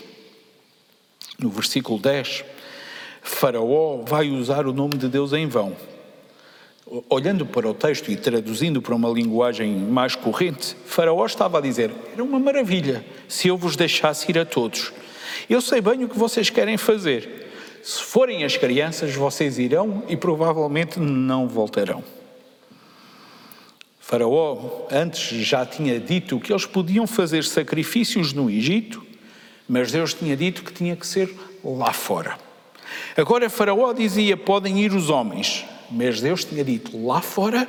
No 1.39 1.49
versículo 1.49 1.99
10, 1.99 2.45
Faraó 3.23 4.03
vai 4.05 4.31
usar 4.31 4.67
o 4.67 4.73
nome 4.73 4.97
de 4.97 5.09
Deus 5.09 5.33
em 5.33 5.47
vão 5.47 5.77
olhando 7.09 7.47
para 7.47 7.69
o 7.69 7.75
texto 7.75 8.11
e 8.11 8.17
traduzindo 8.17 8.83
para 8.83 8.95
uma 8.95 9.09
linguagem 9.09 9.77
mais 9.77 10.15
corrente, 10.17 10.77
Faraó 10.85 11.25
estava 11.25 11.59
a 11.59 11.61
dizer: 11.61 11.91
era 12.13 12.23
uma 12.23 12.39
maravilha 12.39 13.05
se 13.29 13.49
eu 13.49 13.57
vos 13.57 13.77
deixasse 13.77 14.31
ir 14.31 14.39
a 14.39 14.45
todos. 14.45 14.93
Eu 15.49 15.61
sei 15.61 15.81
bem 15.81 16.05
o 16.05 16.09
que 16.09 16.19
vocês 16.19 16.51
querem 16.51 16.77
fazer. 16.77 17.49
Se 17.83 18.03
forem 18.03 18.45
as 18.45 18.57
crianças, 18.57 19.15
vocês 19.15 19.59
irão 19.59 20.03
e 20.09 20.17
provavelmente 20.17 20.99
não 20.99 21.49
voltarão. 21.49 22.03
Faraó 23.99 24.87
antes 24.91 25.47
já 25.47 25.65
tinha 25.65 25.99
dito 26.01 26.41
que 26.41 26.53
eles 26.53 26.67
podiam 26.67 27.07
fazer 27.07 27.45
sacrifícios 27.45 28.33
no 28.33 28.51
Egito, 28.51 29.07
mas 29.69 29.93
Deus 29.93 30.13
tinha 30.13 30.37
dito 30.37 30.65
que 30.65 30.73
tinha 30.73 30.97
que 30.97 31.07
ser 31.07 31.33
lá 31.65 31.93
fora. 31.93 32.37
Agora 33.17 33.49
Faraó 33.49 33.93
dizia: 33.93 34.37
podem 34.37 34.81
ir 34.81 34.93
os 34.93 35.09
homens, 35.09 35.65
mas 35.91 36.21
Deus 36.21 36.45
tinha 36.45 36.65
dito 36.65 37.05
lá 37.07 37.21
fora 37.21 37.69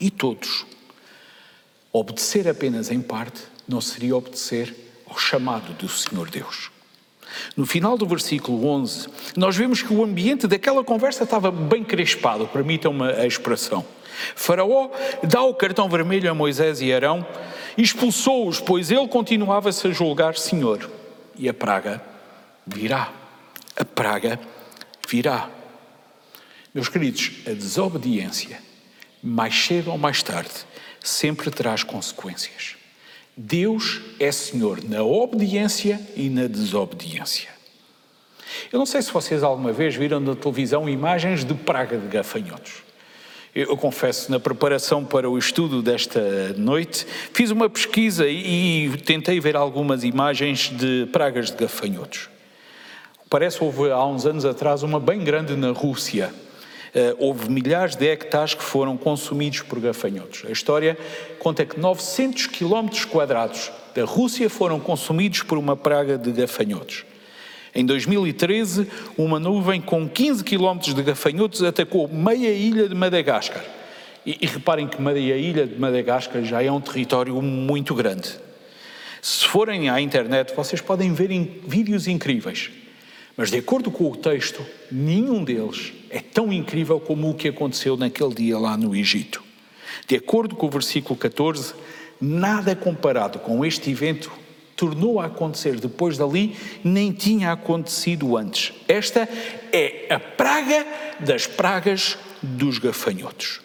e 0.00 0.10
todos. 0.10 0.66
Obedecer 1.92 2.46
apenas 2.48 2.90
em 2.90 3.00
parte 3.00 3.42
não 3.66 3.80
seria 3.80 4.16
obedecer 4.16 4.74
ao 5.08 5.18
chamado 5.18 5.72
do 5.74 5.88
Senhor 5.88 6.28
Deus. 6.30 6.70
No 7.56 7.66
final 7.66 7.96
do 7.96 8.06
versículo 8.06 8.66
11, 8.66 9.08
nós 9.36 9.56
vemos 9.56 9.82
que 9.82 9.92
o 9.92 10.02
ambiente 10.02 10.46
daquela 10.46 10.82
conversa 10.82 11.24
estava 11.24 11.50
bem 11.50 11.84
crespado, 11.84 12.46
permitam-me 12.46 13.04
a 13.12 13.26
expressão. 13.26 13.84
Faraó 14.34 14.90
dá 15.22 15.42
o 15.42 15.54
cartão 15.54 15.88
vermelho 15.88 16.30
a 16.30 16.34
Moisés 16.34 16.80
e 16.80 16.92
Arão, 16.92 17.26
expulsou-os, 17.76 18.60
pois 18.60 18.90
ele 18.90 19.06
continuava-se 19.08 19.86
a 19.86 19.90
julgar 19.90 20.36
Senhor. 20.36 20.90
E 21.36 21.48
a 21.48 21.54
praga 21.54 22.02
virá. 22.66 23.12
A 23.76 23.84
praga 23.84 24.40
virá. 25.08 25.48
Meus 26.78 26.88
queridos, 26.88 27.32
a 27.44 27.50
desobediência, 27.50 28.62
mais 29.20 29.52
cedo 29.52 29.90
ou 29.90 29.98
mais 29.98 30.22
tarde, 30.22 30.52
sempre 31.00 31.50
traz 31.50 31.82
consequências. 31.82 32.76
Deus 33.36 34.00
é 34.20 34.30
Senhor 34.30 34.78
na 34.84 35.02
obediência 35.02 36.00
e 36.14 36.30
na 36.30 36.46
desobediência. 36.46 37.48
Eu 38.72 38.78
não 38.78 38.86
sei 38.86 39.02
se 39.02 39.10
vocês 39.10 39.42
alguma 39.42 39.72
vez 39.72 39.96
viram 39.96 40.20
na 40.20 40.36
televisão 40.36 40.88
imagens 40.88 41.42
de 41.42 41.52
praga 41.52 41.98
de 41.98 42.06
gafanhotos. 42.06 42.74
Eu 43.52 43.76
confesso, 43.76 44.30
na 44.30 44.38
preparação 44.38 45.04
para 45.04 45.28
o 45.28 45.36
estudo 45.36 45.82
desta 45.82 46.54
noite, 46.56 47.04
fiz 47.32 47.50
uma 47.50 47.68
pesquisa 47.68 48.28
e, 48.28 48.88
tentei 49.04 49.40
ver 49.40 49.56
algumas 49.56 50.04
imagens 50.04 50.70
de 50.70 51.08
pragas 51.10 51.50
de 51.50 51.56
gafanhotos. 51.56 52.28
Parece 53.28 53.58
que 53.58 53.64
houve 53.64 53.90
há 53.90 54.06
uns 54.06 54.24
anos 54.26 54.44
atrás 54.44 54.84
uma 54.84 55.00
bem 55.00 55.24
grande 55.24 55.56
na 55.56 55.72
Rússia. 55.72 56.32
Uh, 56.94 57.16
houve 57.18 57.50
milhares 57.50 57.96
de 57.96 58.06
hectares 58.06 58.54
que 58.54 58.62
foram 58.62 58.96
consumidos 58.96 59.60
por 59.60 59.78
gafanhotos. 59.78 60.44
A 60.48 60.50
história 60.50 60.96
conta 61.38 61.64
que 61.64 61.78
900 61.78 62.46
quilómetros 62.46 63.04
quadrados 63.04 63.70
da 63.94 64.04
Rússia 64.04 64.48
foram 64.48 64.80
consumidos 64.80 65.42
por 65.42 65.58
uma 65.58 65.76
praga 65.76 66.16
de 66.16 66.32
gafanhotos. 66.32 67.04
Em 67.74 67.84
2013, 67.84 68.88
uma 69.16 69.38
nuvem 69.38 69.80
com 69.80 70.08
15 70.08 70.42
quilómetros 70.42 70.94
de 70.94 71.02
gafanhotos 71.02 71.62
atacou 71.62 72.08
meia 72.08 72.50
ilha 72.50 72.88
de 72.88 72.94
Madagascar. 72.94 73.64
E, 74.24 74.38
e 74.40 74.46
reparem 74.46 74.88
que 74.88 75.00
meia 75.00 75.36
ilha 75.36 75.66
de 75.66 75.78
Madagascar 75.78 76.42
já 76.42 76.62
é 76.62 76.70
um 76.70 76.80
território 76.80 77.40
muito 77.40 77.94
grande. 77.94 78.30
Se 79.20 79.46
forem 79.46 79.90
à 79.90 80.00
internet, 80.00 80.54
vocês 80.54 80.80
podem 80.80 81.12
ver 81.12 81.28
vídeos 81.66 82.06
incríveis. 82.08 82.70
Mas, 83.38 83.52
de 83.52 83.58
acordo 83.58 83.88
com 83.88 84.10
o 84.10 84.16
texto, 84.16 84.66
nenhum 84.90 85.44
deles 85.44 85.92
é 86.10 86.18
tão 86.18 86.52
incrível 86.52 86.98
como 86.98 87.30
o 87.30 87.34
que 87.34 87.46
aconteceu 87.46 87.96
naquele 87.96 88.34
dia 88.34 88.58
lá 88.58 88.76
no 88.76 88.96
Egito. 88.96 89.40
De 90.08 90.16
acordo 90.16 90.56
com 90.56 90.66
o 90.66 90.70
versículo 90.70 91.16
14, 91.16 91.72
nada 92.20 92.74
comparado 92.74 93.38
com 93.38 93.64
este 93.64 93.92
evento 93.92 94.28
tornou 94.74 95.20
a 95.20 95.26
acontecer 95.26 95.78
depois 95.78 96.18
dali, 96.18 96.56
nem 96.82 97.12
tinha 97.12 97.52
acontecido 97.52 98.36
antes. 98.36 98.72
Esta 98.88 99.28
é 99.72 100.06
a 100.10 100.18
praga 100.18 100.84
das 101.20 101.46
pragas 101.46 102.18
dos 102.42 102.78
gafanhotos. 102.78 103.60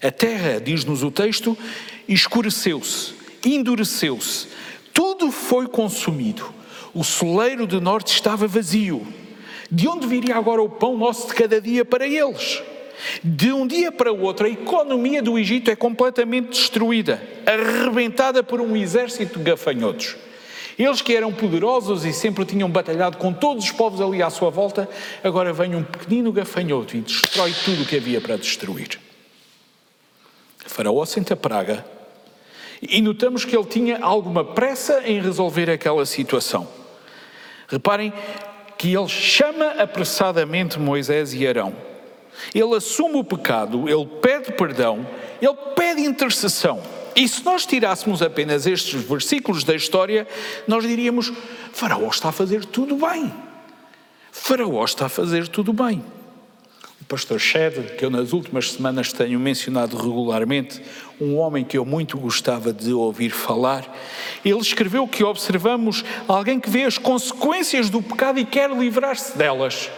A 0.00 0.12
terra, 0.12 0.60
diz-nos 0.60 1.02
o 1.02 1.10
texto, 1.10 1.58
escureceu-se, 2.06 3.14
endureceu-se, 3.44 4.46
tudo 4.92 5.32
foi 5.32 5.66
consumido. 5.66 6.57
O 6.94 7.04
soleiro 7.04 7.66
de 7.66 7.80
norte 7.80 8.12
estava 8.12 8.46
vazio. 8.46 9.06
De 9.70 9.86
onde 9.86 10.06
viria 10.06 10.36
agora 10.36 10.62
o 10.62 10.68
pão 10.68 10.96
nosso 10.96 11.28
de 11.28 11.34
cada 11.34 11.60
dia 11.60 11.84
para 11.84 12.06
eles? 12.06 12.62
De 13.22 13.52
um 13.52 13.66
dia 13.66 13.92
para 13.92 14.12
o 14.12 14.22
outro, 14.22 14.46
a 14.46 14.50
economia 14.50 15.22
do 15.22 15.38
Egito 15.38 15.70
é 15.70 15.76
completamente 15.76 16.48
destruída, 16.48 17.22
arrebentada 17.46 18.42
por 18.42 18.60
um 18.60 18.76
exército 18.76 19.38
de 19.38 19.44
gafanhotos. 19.44 20.16
Eles 20.78 21.02
que 21.02 21.14
eram 21.14 21.32
poderosos 21.32 22.04
e 22.04 22.12
sempre 22.12 22.44
tinham 22.44 22.70
batalhado 22.70 23.16
com 23.16 23.32
todos 23.32 23.64
os 23.64 23.72
povos 23.72 24.00
ali 24.00 24.22
à 24.22 24.30
sua 24.30 24.48
volta, 24.48 24.88
agora 25.22 25.52
vem 25.52 25.74
um 25.74 25.82
pequenino 25.82 26.32
gafanhoto 26.32 26.96
e 26.96 27.00
destrói 27.00 27.52
tudo 27.64 27.82
o 27.82 27.86
que 27.86 27.96
havia 27.96 28.20
para 28.20 28.36
destruir. 28.36 28.98
Faraó 30.58 31.04
sente 31.04 31.32
a 31.32 31.36
praga 31.36 31.84
e 32.80 33.02
notamos 33.02 33.44
que 33.44 33.56
ele 33.56 33.66
tinha 33.66 33.98
alguma 33.98 34.44
pressa 34.44 35.02
em 35.04 35.20
resolver 35.20 35.68
aquela 35.68 36.06
situação. 36.06 36.77
Reparem 37.68 38.12
que 38.76 38.94
ele 38.94 39.08
chama 39.08 39.66
apressadamente 39.72 40.78
Moisés 40.78 41.34
e 41.34 41.46
Arão. 41.46 41.74
Ele 42.54 42.74
assume 42.74 43.16
o 43.16 43.24
pecado, 43.24 43.88
ele 43.88 44.06
pede 44.20 44.52
perdão, 44.52 45.06
ele 45.40 45.56
pede 45.74 46.02
intercessão. 46.02 46.80
E 47.14 47.26
se 47.28 47.44
nós 47.44 47.66
tirássemos 47.66 48.22
apenas 48.22 48.66
estes 48.66 49.02
versículos 49.02 49.64
da 49.64 49.74
história, 49.74 50.26
nós 50.66 50.86
diríamos: 50.86 51.32
Faraó 51.72 52.08
está 52.08 52.28
a 52.28 52.32
fazer 52.32 52.64
tudo 52.64 52.96
bem. 52.96 53.32
Faraó 54.30 54.84
está 54.84 55.06
a 55.06 55.08
fazer 55.08 55.48
tudo 55.48 55.72
bem. 55.72 56.04
Pastor 57.08 57.40
Shed, 57.40 57.96
que 57.96 58.04
eu 58.04 58.10
nas 58.10 58.34
últimas 58.34 58.72
semanas 58.72 59.14
tenho 59.14 59.40
mencionado 59.40 59.96
regularmente, 59.96 60.82
um 61.18 61.38
homem 61.38 61.64
que 61.64 61.78
eu 61.78 61.84
muito 61.86 62.18
gostava 62.18 62.70
de 62.70 62.92
ouvir 62.92 63.30
falar, 63.30 63.96
ele 64.44 64.58
escreveu 64.58 65.08
que 65.08 65.24
observamos 65.24 66.04
alguém 66.28 66.60
que 66.60 66.68
vê 66.68 66.84
as 66.84 66.98
consequências 66.98 67.88
do 67.88 68.02
pecado 68.02 68.38
e 68.38 68.44
quer 68.44 68.70
livrar-se 68.70 69.38
delas. 69.38 69.90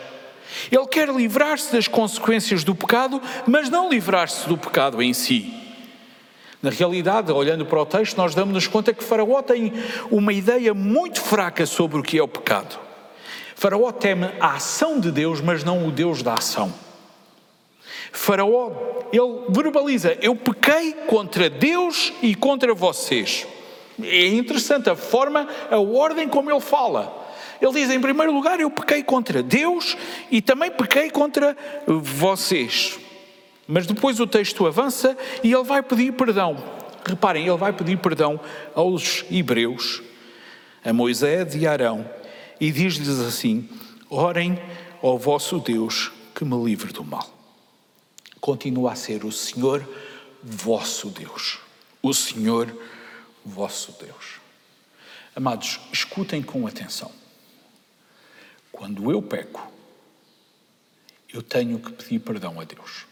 Ele 0.71 0.87
quer 0.87 1.09
livrar-se 1.09 1.73
das 1.73 1.89
consequências 1.89 2.63
do 2.63 2.77
pecado, 2.77 3.21
mas 3.45 3.69
não 3.69 3.91
livrar-se 3.91 4.49
do 4.49 4.57
pecado 4.57 5.03
em 5.03 5.13
si. 5.13 5.53
Na 6.63 6.71
realidade, 6.71 7.33
olhando 7.33 7.67
para 7.67 7.83
o 7.83 7.87
texto, 7.87 8.17
nós 8.19 8.37
damos-nos 8.37 8.69
conta 8.69 8.95
que 8.95 9.03
Faraó 9.03 9.43
tem 9.43 9.73
uma 10.13 10.33
ideia 10.33 10.73
muito 10.73 11.21
fraca 11.21 11.67
sobre 11.67 11.99
o 11.99 12.05
que 12.05 12.19
é 12.19 12.23
o 12.23 12.29
pecado. 12.29 12.79
Faraó 13.57 13.91
teme 13.91 14.31
a 14.39 14.55
ação 14.55 15.01
de 15.01 15.11
Deus, 15.11 15.41
mas 15.41 15.65
não 15.65 15.89
o 15.89 15.91
Deus 15.91 16.23
da 16.23 16.35
ação. 16.35 16.73
Faraó, 18.13 18.73
ele 19.13 19.45
verbaliza: 19.49 20.17
Eu 20.21 20.35
pequei 20.35 20.93
contra 21.07 21.49
Deus 21.49 22.13
e 22.23 22.35
contra 22.35 22.75
vocês. 22.75 23.47
É 24.03 24.27
interessante 24.29 24.89
a 24.89 24.97
forma, 24.97 25.49
a 25.71 25.79
ordem 25.79 26.29
como 26.29 26.51
ele 26.51 26.61
fala. 26.61 27.29
Ele 27.61 27.73
diz: 27.73 27.91
Em 27.91 28.01
primeiro 28.01 28.33
lugar, 28.33 28.59
eu 28.61 28.71
pequei 28.71 29.03
contra 29.03 29.43
Deus 29.43 29.97
e 30.31 30.41
também 30.41 30.71
pequei 30.71 31.11
contra 31.11 31.57
vocês. 31.87 32.99
Mas 33.67 33.87
depois 33.87 34.19
o 34.19 34.27
texto 34.27 34.67
avança 34.67 35.17
e 35.45 35.53
ele 35.53 35.65
vai 35.65 35.83
pedir 35.83 36.13
perdão. 36.13 36.57
Reparem, 37.07 37.47
ele 37.47 37.57
vai 37.57 37.73
pedir 37.73 37.97
perdão 37.99 38.39
aos 38.75 39.25
hebreus, 39.31 40.03
a 40.85 40.93
Moisés 40.93 41.55
e 41.55 41.67
a 41.67 41.73
Arão, 41.73 42.09
e 42.61 42.71
diz-lhes 42.71 43.21
assim: 43.21 43.69
Orem 44.09 44.59
ao 45.03 45.19
vosso 45.19 45.59
Deus 45.59 46.11
que 46.35 46.45
me 46.45 46.57
livre 46.65 46.93
do 46.93 47.05
mal. 47.05 47.40
Continua 48.41 48.93
a 48.93 48.97
ser 48.97 49.25
o 49.25 49.33
Senhor 49.33 49.87
vosso 50.43 51.09
Deus. 51.11 51.59
O 52.03 52.15
Senhor 52.15 52.75
vosso 53.45 53.93
Deus. 54.01 54.41
Amados, 55.35 55.81
escutem 55.93 56.43
com 56.43 56.67
atenção. 56.67 57.13
Quando 58.73 59.11
eu 59.11 59.21
peco, 59.21 59.71
eu 61.33 61.43
tenho 61.43 61.79
que 61.79 61.93
pedir 61.93 62.19
perdão 62.21 62.59
a 62.61 62.65
Deus. 62.65 63.07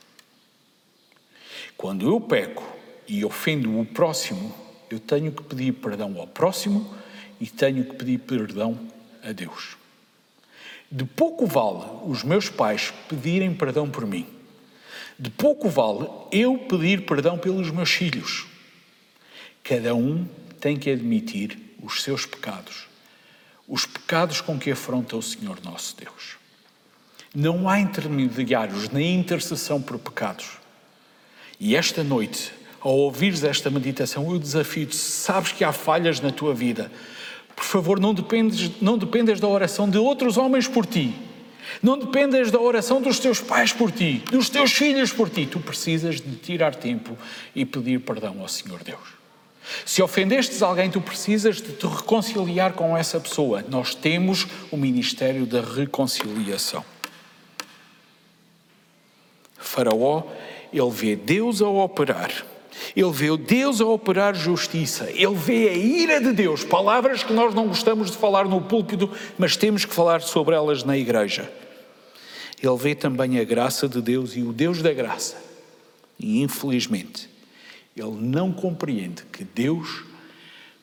Quando 1.76 2.08
eu 2.08 2.20
peco 2.20 2.64
e 3.06 3.24
ofendo 3.24 3.78
o 3.78 3.84
próximo, 3.84 4.54
eu 4.90 4.98
tenho 4.98 5.30
que 5.30 5.42
pedir 5.42 5.72
perdão 5.72 6.18
ao 6.18 6.26
próximo 6.26 6.92
e 7.40 7.46
tenho 7.46 7.84
que 7.84 7.94
pedir 7.94 8.18
perdão 8.18 8.78
a 9.22 9.32
Deus. 9.32 9.76
De 10.90 11.04
pouco 11.04 11.46
vale 11.46 11.84
os 12.06 12.22
meus 12.24 12.48
pais 12.48 12.92
pedirem 13.08 13.54
perdão 13.54 13.90
por 13.90 14.06
mim. 14.06 14.37
De 15.18 15.30
pouco 15.30 15.68
vale 15.68 16.08
eu 16.30 16.58
pedir 16.58 17.04
perdão 17.04 17.36
pelos 17.36 17.70
meus 17.70 17.90
filhos. 17.90 18.46
Cada 19.64 19.94
um 19.94 20.24
tem 20.60 20.76
que 20.76 20.90
admitir 20.90 21.58
os 21.82 22.02
seus 22.02 22.24
pecados, 22.24 22.86
os 23.66 23.84
pecados 23.84 24.40
com 24.40 24.58
que 24.58 24.70
afronta 24.70 25.16
o 25.16 25.22
Senhor 25.22 25.58
nosso 25.64 25.96
Deus. 25.96 26.36
Não 27.34 27.68
há 27.68 27.80
intermediários 27.80 28.88
nem 28.90 29.18
intercessão 29.18 29.82
por 29.82 29.98
pecados. 29.98 30.52
E 31.58 31.74
esta 31.74 32.04
noite, 32.04 32.52
ao 32.80 32.96
ouvires 32.96 33.42
esta 33.42 33.68
meditação, 33.70 34.32
eu 34.32 34.38
desafio-te, 34.38 34.96
sabes 34.96 35.52
que 35.52 35.64
há 35.64 35.72
falhas 35.72 36.20
na 36.20 36.30
tua 36.30 36.54
vida, 36.54 36.90
por 37.56 37.64
favor, 37.64 37.98
não 37.98 38.14
dependes, 38.14 38.80
não 38.80 38.96
dependas 38.96 39.40
da 39.40 39.48
oração 39.48 39.90
de 39.90 39.98
outros 39.98 40.36
homens 40.36 40.68
por 40.68 40.86
ti. 40.86 41.12
Não 41.82 41.98
dependas 41.98 42.50
da 42.50 42.60
oração 42.60 43.00
dos 43.00 43.18
teus 43.18 43.40
pais 43.40 43.72
por 43.72 43.92
ti, 43.92 44.22
dos 44.30 44.48
teus 44.48 44.72
filhos 44.72 45.12
por 45.12 45.30
ti. 45.30 45.46
Tu 45.46 45.60
precisas 45.60 46.20
de 46.20 46.36
tirar 46.36 46.74
tempo 46.74 47.16
e 47.54 47.64
pedir 47.64 48.00
perdão 48.00 48.40
ao 48.40 48.48
Senhor 48.48 48.82
Deus. 48.82 49.18
Se 49.84 50.02
ofendestes 50.02 50.62
alguém, 50.62 50.90
tu 50.90 51.00
precisas 51.00 51.56
de 51.56 51.72
te 51.72 51.86
reconciliar 51.86 52.72
com 52.72 52.96
essa 52.96 53.20
pessoa. 53.20 53.64
Nós 53.68 53.94
temos 53.94 54.46
o 54.70 54.76
ministério 54.76 55.46
da 55.46 55.60
reconciliação. 55.60 56.84
Faraó 59.58 60.24
ele 60.72 60.90
vê 60.90 61.16
Deus 61.16 61.62
a 61.62 61.68
operar. 61.68 62.30
Ele 62.94 63.10
vê 63.10 63.36
Deus 63.36 63.80
a 63.80 63.86
operar 63.86 64.34
justiça. 64.34 65.10
Ele 65.10 65.34
vê 65.34 65.68
a 65.68 65.74
ira 65.74 66.20
de 66.20 66.32
Deus. 66.32 66.64
Palavras 66.64 67.22
que 67.22 67.32
nós 67.32 67.54
não 67.54 67.68
gostamos 67.68 68.10
de 68.10 68.16
falar 68.16 68.46
no 68.46 68.60
púlpito, 68.60 69.10
mas 69.36 69.56
temos 69.56 69.84
que 69.84 69.94
falar 69.94 70.20
sobre 70.20 70.54
elas 70.54 70.84
na 70.84 70.96
igreja. 70.96 71.50
Ele 72.62 72.76
vê 72.76 72.94
também 72.94 73.38
a 73.38 73.44
graça 73.44 73.88
de 73.88 74.02
Deus 74.02 74.36
e 74.36 74.42
o 74.42 74.52
Deus 74.52 74.82
da 74.82 74.92
graça. 74.92 75.36
E 76.18 76.42
infelizmente, 76.42 77.28
ele 77.96 78.16
não 78.20 78.52
compreende 78.52 79.22
que 79.32 79.44
Deus 79.44 80.04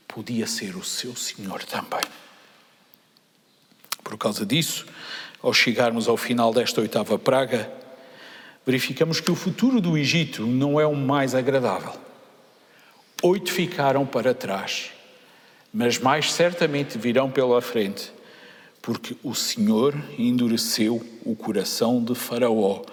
podia 0.07 0.47
ser 0.47 0.75
o 0.75 0.83
seu 0.83 1.15
Senhor 1.15 1.63
também. 1.63 2.03
Por 4.03 4.17
causa 4.17 4.45
disso, 4.45 4.85
ao 5.41 5.53
chegarmos 5.53 6.07
ao 6.07 6.15
final 6.15 6.53
desta 6.53 6.79
oitava 6.79 7.19
praga, 7.19 7.69
verificamos 8.65 9.19
que 9.19 9.31
o 9.31 9.35
futuro 9.35 9.81
do 9.81 9.97
Egito 9.97 10.45
não 10.45 10.79
é 10.79 10.85
o 10.85 10.95
mais 10.95 11.35
agradável. 11.35 11.93
Oito 13.21 13.51
ficaram 13.51 14.05
para 14.05 14.33
trás, 14.33 14.91
mas 15.73 15.97
mais 15.97 16.31
certamente 16.31 16.97
virão 16.97 17.29
pela 17.29 17.61
frente, 17.61 18.11
porque 18.85 19.17
o 19.23 19.33
Senhor 19.33 19.95
endureceu 20.15 21.03
o 21.25 21.35
coração 21.35 22.03
de 22.03 22.13
Faraó 22.13 22.83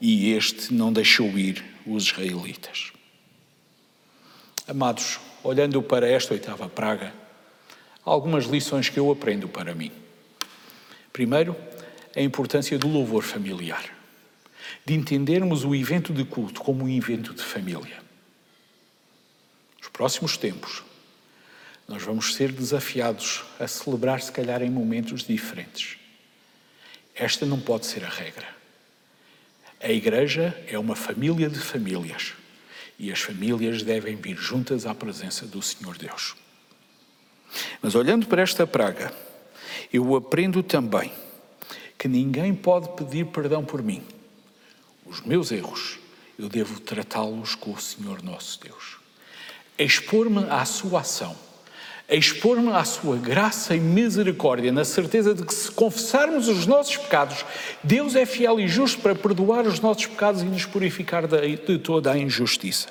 e 0.00 0.32
este 0.32 0.72
não 0.72 0.90
deixou 0.90 1.26
ir 1.38 1.62
os 1.86 2.04
israelitas. 2.04 2.90
Amados, 4.66 5.20
olhando 5.44 5.82
para 5.82 6.08
esta 6.08 6.32
oitava 6.32 6.70
praga, 6.70 7.12
há 8.02 8.10
algumas 8.10 8.46
lições 8.46 8.88
que 8.88 8.98
eu 8.98 9.12
aprendo 9.12 9.46
para 9.46 9.74
mim. 9.74 9.92
Primeiro, 11.12 11.54
a 12.16 12.22
importância 12.22 12.78
do 12.78 12.88
louvor 12.88 13.22
familiar, 13.22 13.94
de 14.86 14.94
entendermos 14.94 15.66
o 15.66 15.74
evento 15.74 16.14
de 16.14 16.24
culto 16.24 16.62
como 16.62 16.84
um 16.84 16.88
evento 16.88 17.34
de 17.34 17.42
família. 17.42 18.02
Nos 19.78 19.90
próximos 19.90 20.38
tempos, 20.38 20.82
nós 21.88 22.02
vamos 22.02 22.34
ser 22.34 22.52
desafiados 22.52 23.44
a 23.58 23.66
celebrar, 23.66 24.20
se 24.20 24.32
calhar, 24.32 24.62
em 24.62 24.70
momentos 24.70 25.24
diferentes. 25.24 25.98
Esta 27.14 27.44
não 27.44 27.60
pode 27.60 27.86
ser 27.86 28.04
a 28.04 28.08
regra. 28.08 28.48
A 29.80 29.90
igreja 29.90 30.56
é 30.66 30.78
uma 30.78 30.94
família 30.94 31.48
de 31.48 31.58
famílias 31.58 32.34
e 32.98 33.10
as 33.10 33.20
famílias 33.20 33.82
devem 33.82 34.16
vir 34.16 34.36
juntas 34.36 34.86
à 34.86 34.94
presença 34.94 35.44
do 35.44 35.60
Senhor 35.60 35.98
Deus. 35.98 36.36
Mas 37.82 37.94
olhando 37.94 38.26
para 38.26 38.42
esta 38.42 38.66
praga, 38.66 39.12
eu 39.92 40.14
aprendo 40.16 40.62
também 40.62 41.12
que 41.98 42.08
ninguém 42.08 42.54
pode 42.54 42.88
pedir 42.96 43.26
perdão 43.26 43.64
por 43.64 43.82
mim. 43.82 44.02
Os 45.04 45.20
meus 45.20 45.50
erros, 45.50 45.98
eu 46.38 46.48
devo 46.48 46.80
tratá-los 46.80 47.54
com 47.54 47.72
o 47.72 47.80
Senhor 47.80 48.22
nosso 48.22 48.60
Deus. 48.60 48.96
Expor-me 49.78 50.44
à 50.48 50.64
sua 50.64 51.00
ação 51.00 51.36
expor-me 52.08 52.70
à 52.72 52.84
sua 52.84 53.16
graça 53.16 53.74
e 53.74 53.80
misericórdia, 53.80 54.70
na 54.70 54.84
certeza 54.84 55.34
de 55.34 55.44
que 55.44 55.54
se 55.54 55.70
confessarmos 55.70 56.48
os 56.48 56.66
nossos 56.66 56.96
pecados, 56.96 57.44
Deus 57.82 58.14
é 58.14 58.26
fiel 58.26 58.60
e 58.60 58.68
justo 58.68 59.00
para 59.00 59.14
perdoar 59.14 59.66
os 59.66 59.80
nossos 59.80 60.06
pecados 60.06 60.42
e 60.42 60.44
nos 60.44 60.64
purificar 60.64 61.26
de 61.26 61.78
toda 61.78 62.12
a 62.12 62.18
injustiça. 62.18 62.88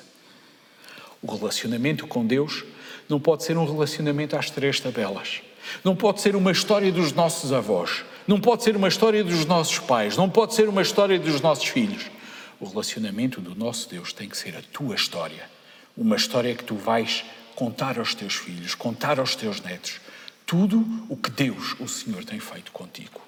O 1.22 1.34
relacionamento 1.34 2.06
com 2.06 2.26
Deus 2.26 2.64
não 3.08 3.20
pode 3.20 3.44
ser 3.44 3.56
um 3.56 3.64
relacionamento 3.64 4.36
às 4.36 4.50
três 4.50 4.80
tabelas. 4.80 5.40
Não 5.84 5.94
pode 5.94 6.20
ser 6.20 6.34
uma 6.34 6.50
história 6.50 6.90
dos 6.90 7.12
nossos 7.12 7.52
avós. 7.52 8.04
Não 8.26 8.40
pode 8.40 8.64
ser 8.64 8.76
uma 8.76 8.88
história 8.88 9.22
dos 9.22 9.46
nossos 9.46 9.78
pais. 9.78 10.16
Não 10.16 10.28
pode 10.28 10.54
ser 10.54 10.68
uma 10.68 10.82
história 10.82 11.18
dos 11.18 11.40
nossos 11.40 11.66
filhos. 11.66 12.10
O 12.58 12.66
relacionamento 12.66 13.40
do 13.40 13.54
nosso 13.54 13.88
Deus 13.88 14.12
tem 14.12 14.28
que 14.28 14.36
ser 14.36 14.56
a 14.56 14.62
tua 14.72 14.94
história. 14.94 15.50
Uma 15.96 16.16
história 16.16 16.54
que 16.54 16.64
tu 16.64 16.74
vais 16.74 17.24
contar 17.54 17.98
aos 17.98 18.14
teus 18.14 18.34
filhos, 18.34 18.74
contar 18.74 19.18
aos 19.18 19.36
teus 19.36 19.60
netos 19.60 20.00
tudo 20.52 20.84
o 21.08 21.16
que 21.16 21.30
Deus, 21.30 21.74
o 21.80 21.88
Senhor, 21.88 22.24
tem 22.24 22.38
feito 22.38 22.72
contigo. 22.72 23.22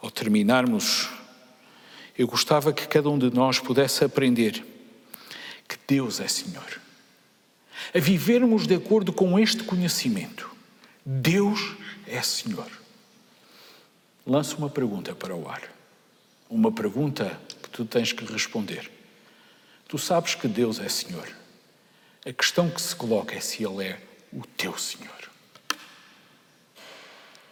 Ao 0.00 0.10
terminarmos, 0.10 1.06
eu 2.16 2.26
gostava 2.26 2.72
que 2.72 2.88
cada 2.88 3.10
um 3.10 3.18
de 3.18 3.30
nós 3.30 3.58
pudesse 3.58 4.02
aprender 4.02 4.64
que 5.68 5.76
Deus 5.86 6.18
é 6.18 6.28
Senhor. 6.28 6.80
A 7.94 7.98
vivermos 7.98 8.66
de 8.66 8.74
acordo 8.74 9.12
com 9.12 9.38
este 9.38 9.62
conhecimento. 9.62 10.50
Deus 11.04 11.76
é 12.06 12.22
Senhor. 12.22 12.70
Lanço 14.26 14.56
uma 14.56 14.70
pergunta 14.70 15.14
para 15.14 15.34
o 15.34 15.46
ar. 15.46 15.62
Uma 16.48 16.72
pergunta 16.72 17.38
que 17.62 17.68
tu 17.68 17.84
tens 17.84 18.12
que 18.12 18.24
responder. 18.24 18.90
Tu 19.86 19.98
sabes 19.98 20.34
que 20.34 20.48
Deus 20.48 20.78
é 20.78 20.88
Senhor. 20.88 21.39
A 22.26 22.32
questão 22.34 22.68
que 22.68 22.82
se 22.82 22.94
coloca 22.94 23.34
é 23.34 23.40
se 23.40 23.64
Ele 23.64 23.82
é 23.82 23.98
o 24.30 24.42
teu 24.46 24.76
Senhor. 24.76 25.30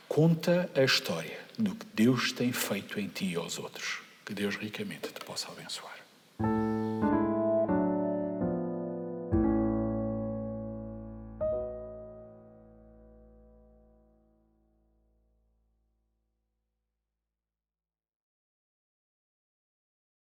Conta 0.07 0.71
a 0.75 0.85
história 0.85 1.39
do 1.59 1.75
que 1.75 1.87
Deus 1.95 2.33
tem 2.33 2.53
feito 2.53 3.01
em 3.01 3.09
ti 3.09 3.33
e 3.33 3.37
aos 3.37 3.59
outros. 3.59 4.01
Que 4.27 4.35
Deus 4.35 4.57
ricamente 4.57 5.09
te 5.09 5.25
possa 5.25 5.49
abençoar. 5.49 5.97